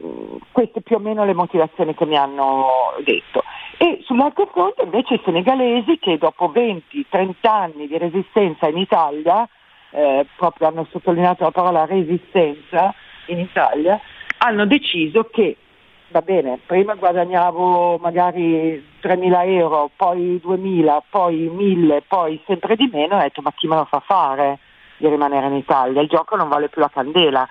queste 0.52 0.82
più 0.82 0.96
o 0.96 1.00
meno 1.00 1.24
le 1.24 1.36
motivazioni 1.36 1.94
che 1.94 2.06
mi 2.06 2.18
hanno 2.18 2.96
detto. 3.04 3.44
E 3.78 4.00
sull'altro 4.02 4.48
fronte 4.48 4.82
invece 4.82 5.14
i 5.14 5.22
senegalesi 5.24 6.00
che 6.00 6.18
dopo 6.18 6.52
20-30 6.52 7.34
anni 7.42 7.88
di 7.88 7.98
resistenza 8.00 8.68
in 8.68 8.78
Italia 8.78 9.48
eh, 9.92 10.26
proprio 10.36 10.68
hanno 10.68 10.88
sottolineato 10.92 11.44
la 11.44 11.52
parola 11.52 11.86
resistenza 11.86 12.94
in 13.28 13.40
Italia, 13.40 14.00
hanno 14.40 14.66
deciso 14.66 15.26
che 15.26 15.58
va 16.10 16.22
bene, 16.22 16.60
prima 16.66 16.96
guadagnavo 16.96 17.98
magari 17.98 18.84
3.000 19.02 19.48
euro, 19.50 19.92
poi 19.96 20.42
2.000, 20.44 21.00
poi 21.10 21.50
1.000, 21.50 22.02
poi 22.08 22.42
sempre 22.46 22.76
di 22.76 22.90
meno, 22.92 23.18
ho 23.18 23.22
detto 23.22 23.42
ma 23.42 23.52
chi 23.56 23.68
me 23.68 23.76
lo 23.76 23.86
fa 23.86 24.00
fare 24.00 24.60
di 24.98 25.08
rimanere 25.08 25.48
in 25.48 25.56
Italia? 25.56 26.02
Il 26.02 26.08
gioco 26.08 26.36
non 26.36 26.50
vale 26.50 26.70
più 26.70 26.82
la 26.82 26.90
candela. 26.90 27.48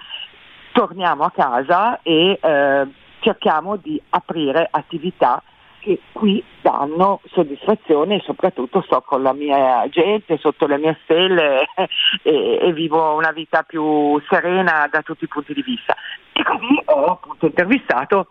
Torniamo 0.72 1.25
a 1.25 1.31
casa 1.31 2.01
e 2.03 2.38
eh, 2.40 2.87
cerchiamo 3.20 3.77
di 3.77 4.01
aprire 4.11 4.68
attività 4.70 5.42
che 5.87 6.01
qui 6.11 6.42
danno 6.61 7.20
soddisfazione 7.27 8.16
e 8.16 8.22
soprattutto 8.25 8.83
sto 8.83 9.03
con 9.03 9.22
la 9.22 9.33
mia 9.33 9.88
gente, 9.88 10.37
sotto 10.38 10.66
le 10.66 10.79
mie 10.79 10.99
stelle 11.05 11.68
e, 12.22 12.59
e, 12.61 12.72
vivo 12.72 13.14
una 13.14 13.31
vita 13.31 13.62
più 13.62 14.20
serena 14.29 14.88
da 14.90 15.03
tutti 15.03 15.22
i 15.22 15.29
punti 15.29 15.55
di 15.55 15.62
vista. 15.62 15.94
E 16.33 16.42
così 16.42 16.83
ho 16.87 17.05
appunto 17.05 17.46
intervistato 17.46 18.31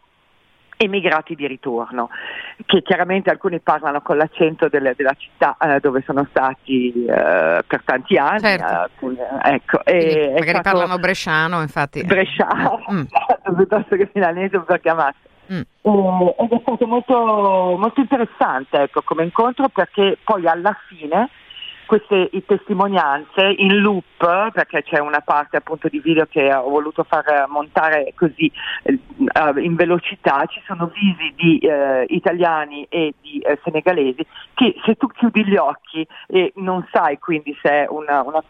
emigrati 0.76 1.36
di 1.36 1.48
ritorno, 1.48 2.10
che 2.66 2.82
chiaramente 2.82 3.30
alcuni 3.30 3.62
parlano 3.62 4.02
con 4.02 4.18
l'accento 4.18 4.68
delle, 4.68 4.94
della 4.94 5.16
città 5.18 5.56
eh, 5.58 5.80
dove 5.80 6.04
sono 6.06 6.28
stati 6.30 7.06
eh, 7.06 7.64
per 7.66 7.82
tanti 7.86 8.18
anni. 8.18 8.40
Certo. 8.40 8.90
Eh, 9.00 9.54
ecco, 9.54 9.86
e 9.86 10.34
magari 10.38 10.60
parlano 10.62 10.98
bresciano, 10.98 11.62
infatti. 11.62 12.04
Bresciano, 12.04 12.84
mm. 12.92 13.04
piuttosto 13.56 13.96
che 13.96 14.10
milanese 14.14 14.60
per 14.60 14.82
chiamarsi. 14.82 15.34
Mm. 15.52 15.62
ed 16.40 16.52
è 16.52 16.60
stato 16.62 16.88
molto, 16.88 17.76
molto 17.78 18.00
interessante 18.00 18.82
ecco, 18.82 19.02
come 19.04 19.24
incontro 19.24 19.70
perché 19.70 20.18
poi 20.24 20.48
alla 20.48 20.76
fine 20.88 21.30
queste 21.86 22.30
testimonianze 22.46 23.54
in 23.58 23.80
loop, 23.80 24.52
perché 24.52 24.84
c'è 24.84 25.00
una 25.00 25.22
parte 25.22 25.58
appunto 25.58 25.88
di 25.88 26.00
video 26.00 26.26
che 26.26 26.54
ho 26.54 26.70
voluto 26.70 27.04
far 27.04 27.46
montare 27.48 28.12
così 28.16 28.52
eh, 28.84 29.00
in 29.62 29.76
velocità, 29.76 30.46
ci 30.48 30.62
sono 30.66 30.92
visi 30.94 31.34
di 31.36 31.60
eh, 31.60 32.06
italiani 32.10 32.86
e 32.90 33.14
di 33.22 33.40
eh, 33.40 33.60
senegalesi 33.64 34.26
che 34.54 34.76
se 34.84 34.96
tu 34.96 35.08
chiudi 35.08 35.46
gli 35.46 35.56
occhi 35.56 36.06
e 36.28 36.52
non 36.56 36.86
sai 36.92 37.20
quindi 37.20 37.56
se 37.62 37.70
è 37.70 37.86
una, 37.88 38.22
una 38.22 38.44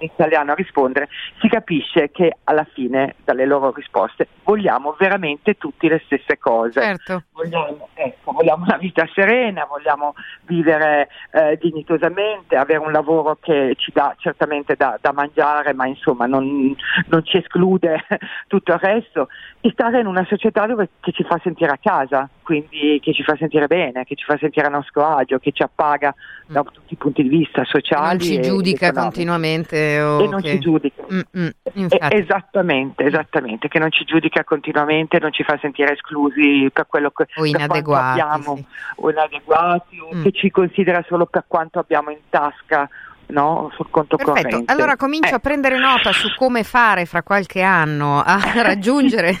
italiano 0.00 0.52
a 0.52 0.54
rispondere, 0.54 1.08
si 1.40 1.48
capisce 1.48 2.10
che 2.10 2.38
alla 2.44 2.66
fine 2.72 3.16
dalle 3.24 3.46
loro 3.46 3.72
risposte 3.72 4.28
vogliamo 4.44 4.96
veramente 4.98 5.54
tutti 5.54 5.88
le 5.88 6.00
stesse 6.04 6.38
cose. 6.38 6.80
Certo. 6.80 7.24
Vogliamo, 7.32 7.88
ecco, 7.94 8.32
vogliamo 8.32 8.64
una 8.64 8.76
vita 8.76 9.08
serena, 9.14 9.64
vogliamo 9.64 10.14
vivere 10.42 11.08
eh, 11.32 11.58
dignitosamente, 11.60 12.56
avere 12.56 12.80
un 12.80 12.92
lavoro 12.92 13.36
che 13.40 13.74
ci 13.78 13.92
dà 13.92 14.14
certamente 14.18 14.74
da, 14.76 14.98
da 15.00 15.12
mangiare, 15.12 15.72
ma 15.72 15.86
insomma 15.86 16.26
non, 16.26 16.74
non, 17.06 17.24
ci 17.24 17.36
esclude 17.36 18.04
tutto 18.48 18.72
il 18.72 18.78
resto, 18.78 19.28
e 19.60 19.70
stare 19.70 20.00
in 20.00 20.06
una 20.06 20.24
società 20.24 20.66
dove, 20.66 20.88
che 21.00 21.12
ci 21.12 21.24
fa 21.24 21.38
sentire 21.42 21.72
a 21.72 21.78
casa, 21.80 22.28
quindi 22.50 22.98
che 23.00 23.12
ci 23.12 23.22
fa 23.22 23.36
sentire 23.36 23.68
bene, 23.68 24.02
che 24.02 24.16
ci 24.16 24.24
fa 24.24 24.36
sentire 24.36 24.66
a 24.66 24.70
nostro 24.70 25.06
agio, 25.06 25.38
che 25.38 25.52
ci 25.52 25.62
appaga 25.62 26.12
mm. 26.12 26.52
da 26.52 26.64
tutti 26.64 26.94
i 26.94 26.96
punti 26.96 27.22
di 27.22 27.28
vista 27.28 27.62
sociali. 27.64 28.08
Non 28.08 28.18
ci 28.18 28.40
giudica 28.40 28.90
continuamente 28.90 30.00
o 30.00 30.20
e 30.20 30.26
non 30.26 30.40
che... 30.40 30.50
ci 30.50 30.58
giudica. 30.58 31.04
Mm, 31.12 31.20
mm, 31.38 31.86
esattamente, 32.10 33.04
esattamente, 33.04 33.68
che 33.68 33.78
non 33.78 33.92
ci 33.92 34.02
giudica 34.02 34.42
continuamente, 34.42 35.20
non 35.20 35.32
ci 35.32 35.44
fa 35.44 35.56
sentire 35.60 35.92
esclusi 35.92 36.68
per 36.72 36.88
quello 36.88 37.12
che 37.12 37.28
o 37.36 37.44
inadeguati, 37.44 38.18
abbiamo, 38.18 38.56
sì. 38.56 38.66
o 38.96 39.10
inadeguati, 39.10 40.00
o 40.00 40.16
mm. 40.16 40.22
che 40.24 40.32
ci 40.32 40.50
considera 40.50 41.04
solo 41.06 41.26
per 41.26 41.44
quanto 41.46 41.78
abbiamo 41.78 42.10
in 42.10 42.18
tasca 42.30 42.88
no? 43.30 43.70
sul 43.74 43.88
conto 43.90 44.16
Perfetto. 44.16 44.42
corrente. 44.42 44.72
Allora 44.72 44.96
comincio 44.96 45.32
eh. 45.32 45.36
a 45.36 45.38
prendere 45.38 45.78
nota 45.78 46.12
su 46.12 46.28
come 46.36 46.62
fare 46.62 47.06
fra 47.06 47.22
qualche 47.22 47.62
anno 47.62 48.20
a 48.20 48.40
raggiungere. 48.62 49.38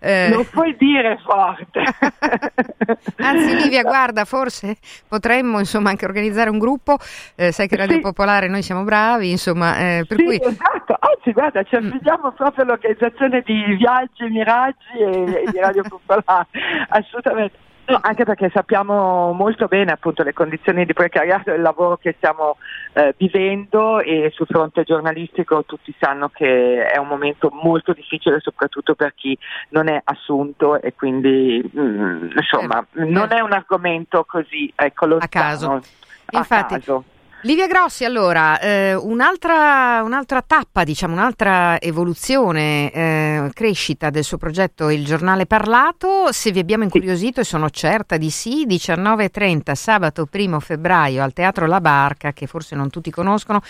eh... 0.00 0.30
Lo 0.30 0.44
puoi 0.44 0.76
dire 0.76 1.18
forte. 1.24 1.82
Anzi, 3.18 3.56
Livia, 3.56 3.82
guarda, 3.82 4.24
forse 4.24 4.76
potremmo 5.08 5.58
insomma 5.58 5.90
anche 5.90 6.04
organizzare 6.04 6.50
un 6.50 6.58
gruppo. 6.58 6.96
Eh, 7.34 7.52
sai 7.52 7.68
che 7.68 7.76
Radio 7.76 7.96
sì. 7.96 8.00
Popolare 8.00 8.48
noi 8.48 8.62
siamo 8.62 8.84
bravi, 8.84 9.30
insomma, 9.30 9.76
eh, 9.78 10.04
per 10.06 10.18
sì, 10.18 10.24
cui. 10.24 10.40
Esatto, 10.40 10.96
anzi, 10.98 11.32
guarda, 11.32 11.62
ci 11.62 11.74
affidiamo 11.74 12.28
mm. 12.28 12.36
proprio 12.36 12.64
all'organizzazione 12.64 13.42
di 13.44 13.74
viaggi, 13.76 14.24
miraggi 14.28 14.98
e, 14.98 15.44
e 15.46 15.50
di 15.50 15.58
Radio 15.58 15.82
Popolare. 15.82 16.46
Assolutamente. 16.88 17.64
No, 17.86 18.00
anche 18.02 18.24
perché 18.24 18.50
sappiamo 18.52 19.32
molto 19.32 19.66
bene 19.66 19.92
appunto 19.92 20.24
le 20.24 20.32
condizioni 20.32 20.84
di 20.84 20.92
precariato 20.92 21.50
del 21.50 21.60
lavoro 21.60 21.96
che 21.96 22.14
stiamo 22.16 22.56
eh, 22.94 23.14
vivendo 23.16 24.00
e 24.00 24.30
sul 24.34 24.46
fronte 24.46 24.82
giornalistico 24.82 25.64
tutti 25.64 25.94
sanno 26.00 26.28
che 26.28 26.84
è 26.84 26.98
un 26.98 27.06
momento 27.06 27.48
molto 27.52 27.92
difficile 27.92 28.40
soprattutto 28.40 28.96
per 28.96 29.14
chi 29.14 29.38
non 29.68 29.88
è 29.88 30.00
assunto 30.02 30.80
e 30.82 30.94
quindi 30.94 31.62
mh, 31.72 31.80
mm, 31.80 32.30
insomma 32.36 32.84
eh, 32.96 33.04
non 33.04 33.32
è 33.32 33.40
un 33.40 33.52
argomento 33.52 34.24
così 34.24 34.72
ecco, 34.74 35.06
lontano, 35.06 35.24
a 35.24 35.28
caso. 35.28 35.70
A 35.72 36.38
Infatti, 36.38 36.74
caso. 36.74 37.04
Livia 37.46 37.68
Grossi, 37.68 38.04
allora, 38.04 38.58
eh, 38.58 38.96
un'altra, 38.96 40.02
un'altra, 40.02 40.42
tappa, 40.42 40.82
diciamo, 40.82 41.12
un'altra 41.12 41.80
evoluzione, 41.80 42.90
eh, 42.90 43.50
crescita 43.54 44.10
del 44.10 44.24
suo 44.24 44.36
progetto 44.36 44.90
Il 44.90 45.04
giornale 45.04 45.46
parlato, 45.46 46.32
se 46.32 46.50
vi 46.50 46.58
abbiamo 46.58 46.82
incuriosito, 46.82 47.40
e 47.40 47.44
sono 47.44 47.70
certa 47.70 48.16
di 48.16 48.30
sì, 48.30 48.66
19.30 48.66 49.76
sabato 49.76 50.28
1 50.28 50.58
febbraio 50.58 51.22
al 51.22 51.32
Teatro 51.32 51.66
La 51.66 51.80
Barca, 51.80 52.32
che 52.32 52.48
forse 52.48 52.74
non 52.74 52.90
tutti 52.90 53.12
conoscono, 53.12 53.60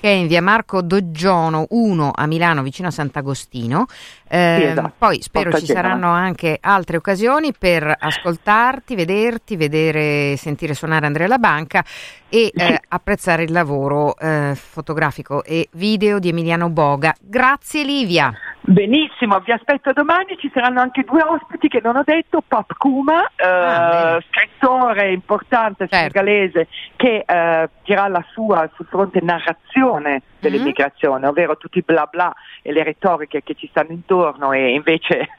che 0.00 0.08
è 0.08 0.12
in 0.12 0.28
via 0.28 0.40
Marco 0.40 0.80
Doggiono 0.80 1.66
1 1.68 2.12
a 2.14 2.26
Milano, 2.26 2.62
vicino 2.62 2.88
a 2.88 2.90
Sant'Agostino. 2.90 3.84
Eh, 4.28 4.56
Sì, 4.58 4.64
esatto. 4.64 4.92
Poi 4.96 5.20
spero 5.20 5.50
Porta 5.50 5.58
ci 5.58 5.66
Genova. 5.66 5.86
saranno 5.88 6.10
anche 6.10 6.56
altre 6.58 6.96
occasioni 6.96 7.52
per 7.52 7.94
ascoltarti, 7.98 8.94
vederti, 8.94 9.56
vedere, 9.56 10.38
sentire 10.38 10.72
suonare 10.72 11.04
Andrea 11.04 11.26
La 11.26 11.36
Banca 11.36 11.84
e 12.28 12.50
eh, 12.54 12.80
apprezzare 12.88 13.44
il 13.44 13.52
lavoro 13.52 14.16
eh, 14.18 14.54
fotografico 14.54 15.44
e 15.44 15.68
video 15.72 16.18
di 16.18 16.28
Emiliano 16.28 16.68
Boga. 16.68 17.14
Grazie 17.20 17.84
Livia. 17.84 18.32
Benissimo, 18.68 19.38
vi 19.38 19.52
aspetto 19.52 19.92
domani, 19.92 20.36
ci 20.38 20.50
saranno 20.52 20.80
anche 20.80 21.02
due 21.04 21.22
ospiti 21.22 21.68
che 21.68 21.80
non 21.80 21.94
ho 21.96 22.02
detto, 22.04 22.42
Pap 22.46 22.74
Kuma, 22.76 23.22
eh, 23.36 23.44
Ah, 23.46 24.18
scrittore 24.28 25.12
importante 25.12 25.86
Certo. 25.86 25.96
senegalese 25.96 26.66
che 26.96 27.22
eh, 27.24 27.68
dirà 27.84 28.08
la 28.08 28.24
sua 28.32 28.68
sul 28.74 28.86
fronte 28.86 29.20
narrazione 29.22 30.22
dell'immigrazione, 30.40 31.26
ovvero 31.28 31.56
tutti 31.56 31.78
i 31.78 31.82
bla 31.84 32.06
bla 32.10 32.32
e 32.62 32.72
le 32.72 32.82
retoriche 32.82 33.42
che 33.44 33.54
ci 33.54 33.68
stanno 33.68 33.92
intorno 33.92 34.50
e 34.52 34.72
invece 34.72 35.28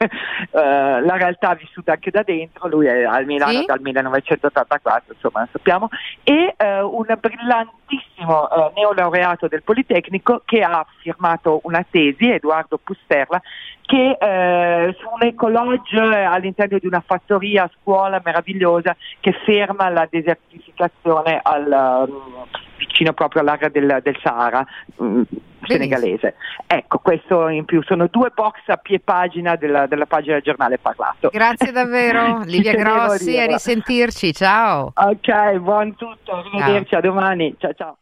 la 0.50 1.16
realtà 1.16 1.54
vissuta 1.54 1.92
anche 1.92 2.10
da 2.10 2.22
dentro, 2.22 2.66
lui 2.66 2.86
è 2.86 3.04
al 3.04 3.26
Milano 3.26 3.60
Sì. 3.60 3.64
dal 3.66 3.80
1984, 3.80 5.12
insomma 5.12 5.46
sappiamo, 5.52 5.88
e 6.22 6.54
eh, 6.56 6.80
un 6.80 7.06
brillantissimo 7.20 8.50
eh, 8.50 8.72
neolaureato 8.74 9.48
del 9.48 9.62
Politecnico 9.62 10.42
che 10.46 10.62
ha 10.62 10.84
firmato 11.00 11.60
una 11.64 11.84
tesi, 11.88 12.30
Edoardo 12.30 12.78
Pusterla, 13.26 13.42
che 13.82 14.16
eh, 14.20 14.96
su 14.98 15.08
un 15.08 15.26
ecolodge 15.26 15.98
all'interno 15.98 16.78
di 16.78 16.86
una 16.86 17.02
fattoria 17.04 17.64
a 17.64 17.70
scuola 17.80 18.20
meravigliosa 18.22 18.94
che 19.20 19.32
ferma 19.44 19.88
la 19.88 20.06
desertificazione 20.10 21.40
al, 21.42 22.06
um, 22.08 22.46
vicino 22.76 23.12
proprio 23.12 23.40
all'area 23.40 23.68
del, 23.68 24.00
del 24.02 24.18
Sahara 24.22 24.64
mm, 25.02 25.22
senegalese. 25.66 26.34
Ecco, 26.66 26.98
questo 26.98 27.48
in 27.48 27.64
più 27.64 27.82
sono 27.82 28.08
due 28.10 28.30
box 28.34 28.60
a 28.66 28.76
pie 28.76 29.00
pagina 29.00 29.56
della, 29.56 29.86
della 29.86 30.06
pagina 30.06 30.34
del 30.34 30.42
giornale 30.42 30.78
parlato. 30.78 31.30
Grazie 31.32 31.72
davvero 31.72 32.42
Livia 32.44 32.74
Grossi, 32.74 33.38
a 33.38 33.46
risentirci, 33.46 34.34
ciao. 34.34 34.92
Ok, 34.94 35.56
buon 35.58 35.96
tutto, 35.96 36.32
arrivederci, 36.32 36.94
a 36.94 37.00
domani, 37.00 37.54
ciao 37.58 37.72
ciao. 37.72 37.96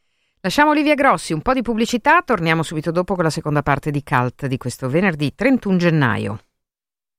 Lasciamo 0.46 0.72
Livia 0.72 0.94
Grossi, 0.94 1.32
un 1.32 1.42
po' 1.42 1.54
di 1.54 1.60
pubblicità, 1.60 2.22
torniamo 2.22 2.62
subito 2.62 2.92
dopo 2.92 3.16
con 3.16 3.24
la 3.24 3.30
seconda 3.30 3.62
parte 3.62 3.90
di 3.90 4.04
Cult 4.04 4.46
di 4.46 4.58
questo 4.58 4.88
venerdì 4.88 5.34
31 5.34 5.76
gennaio. 5.76 6.45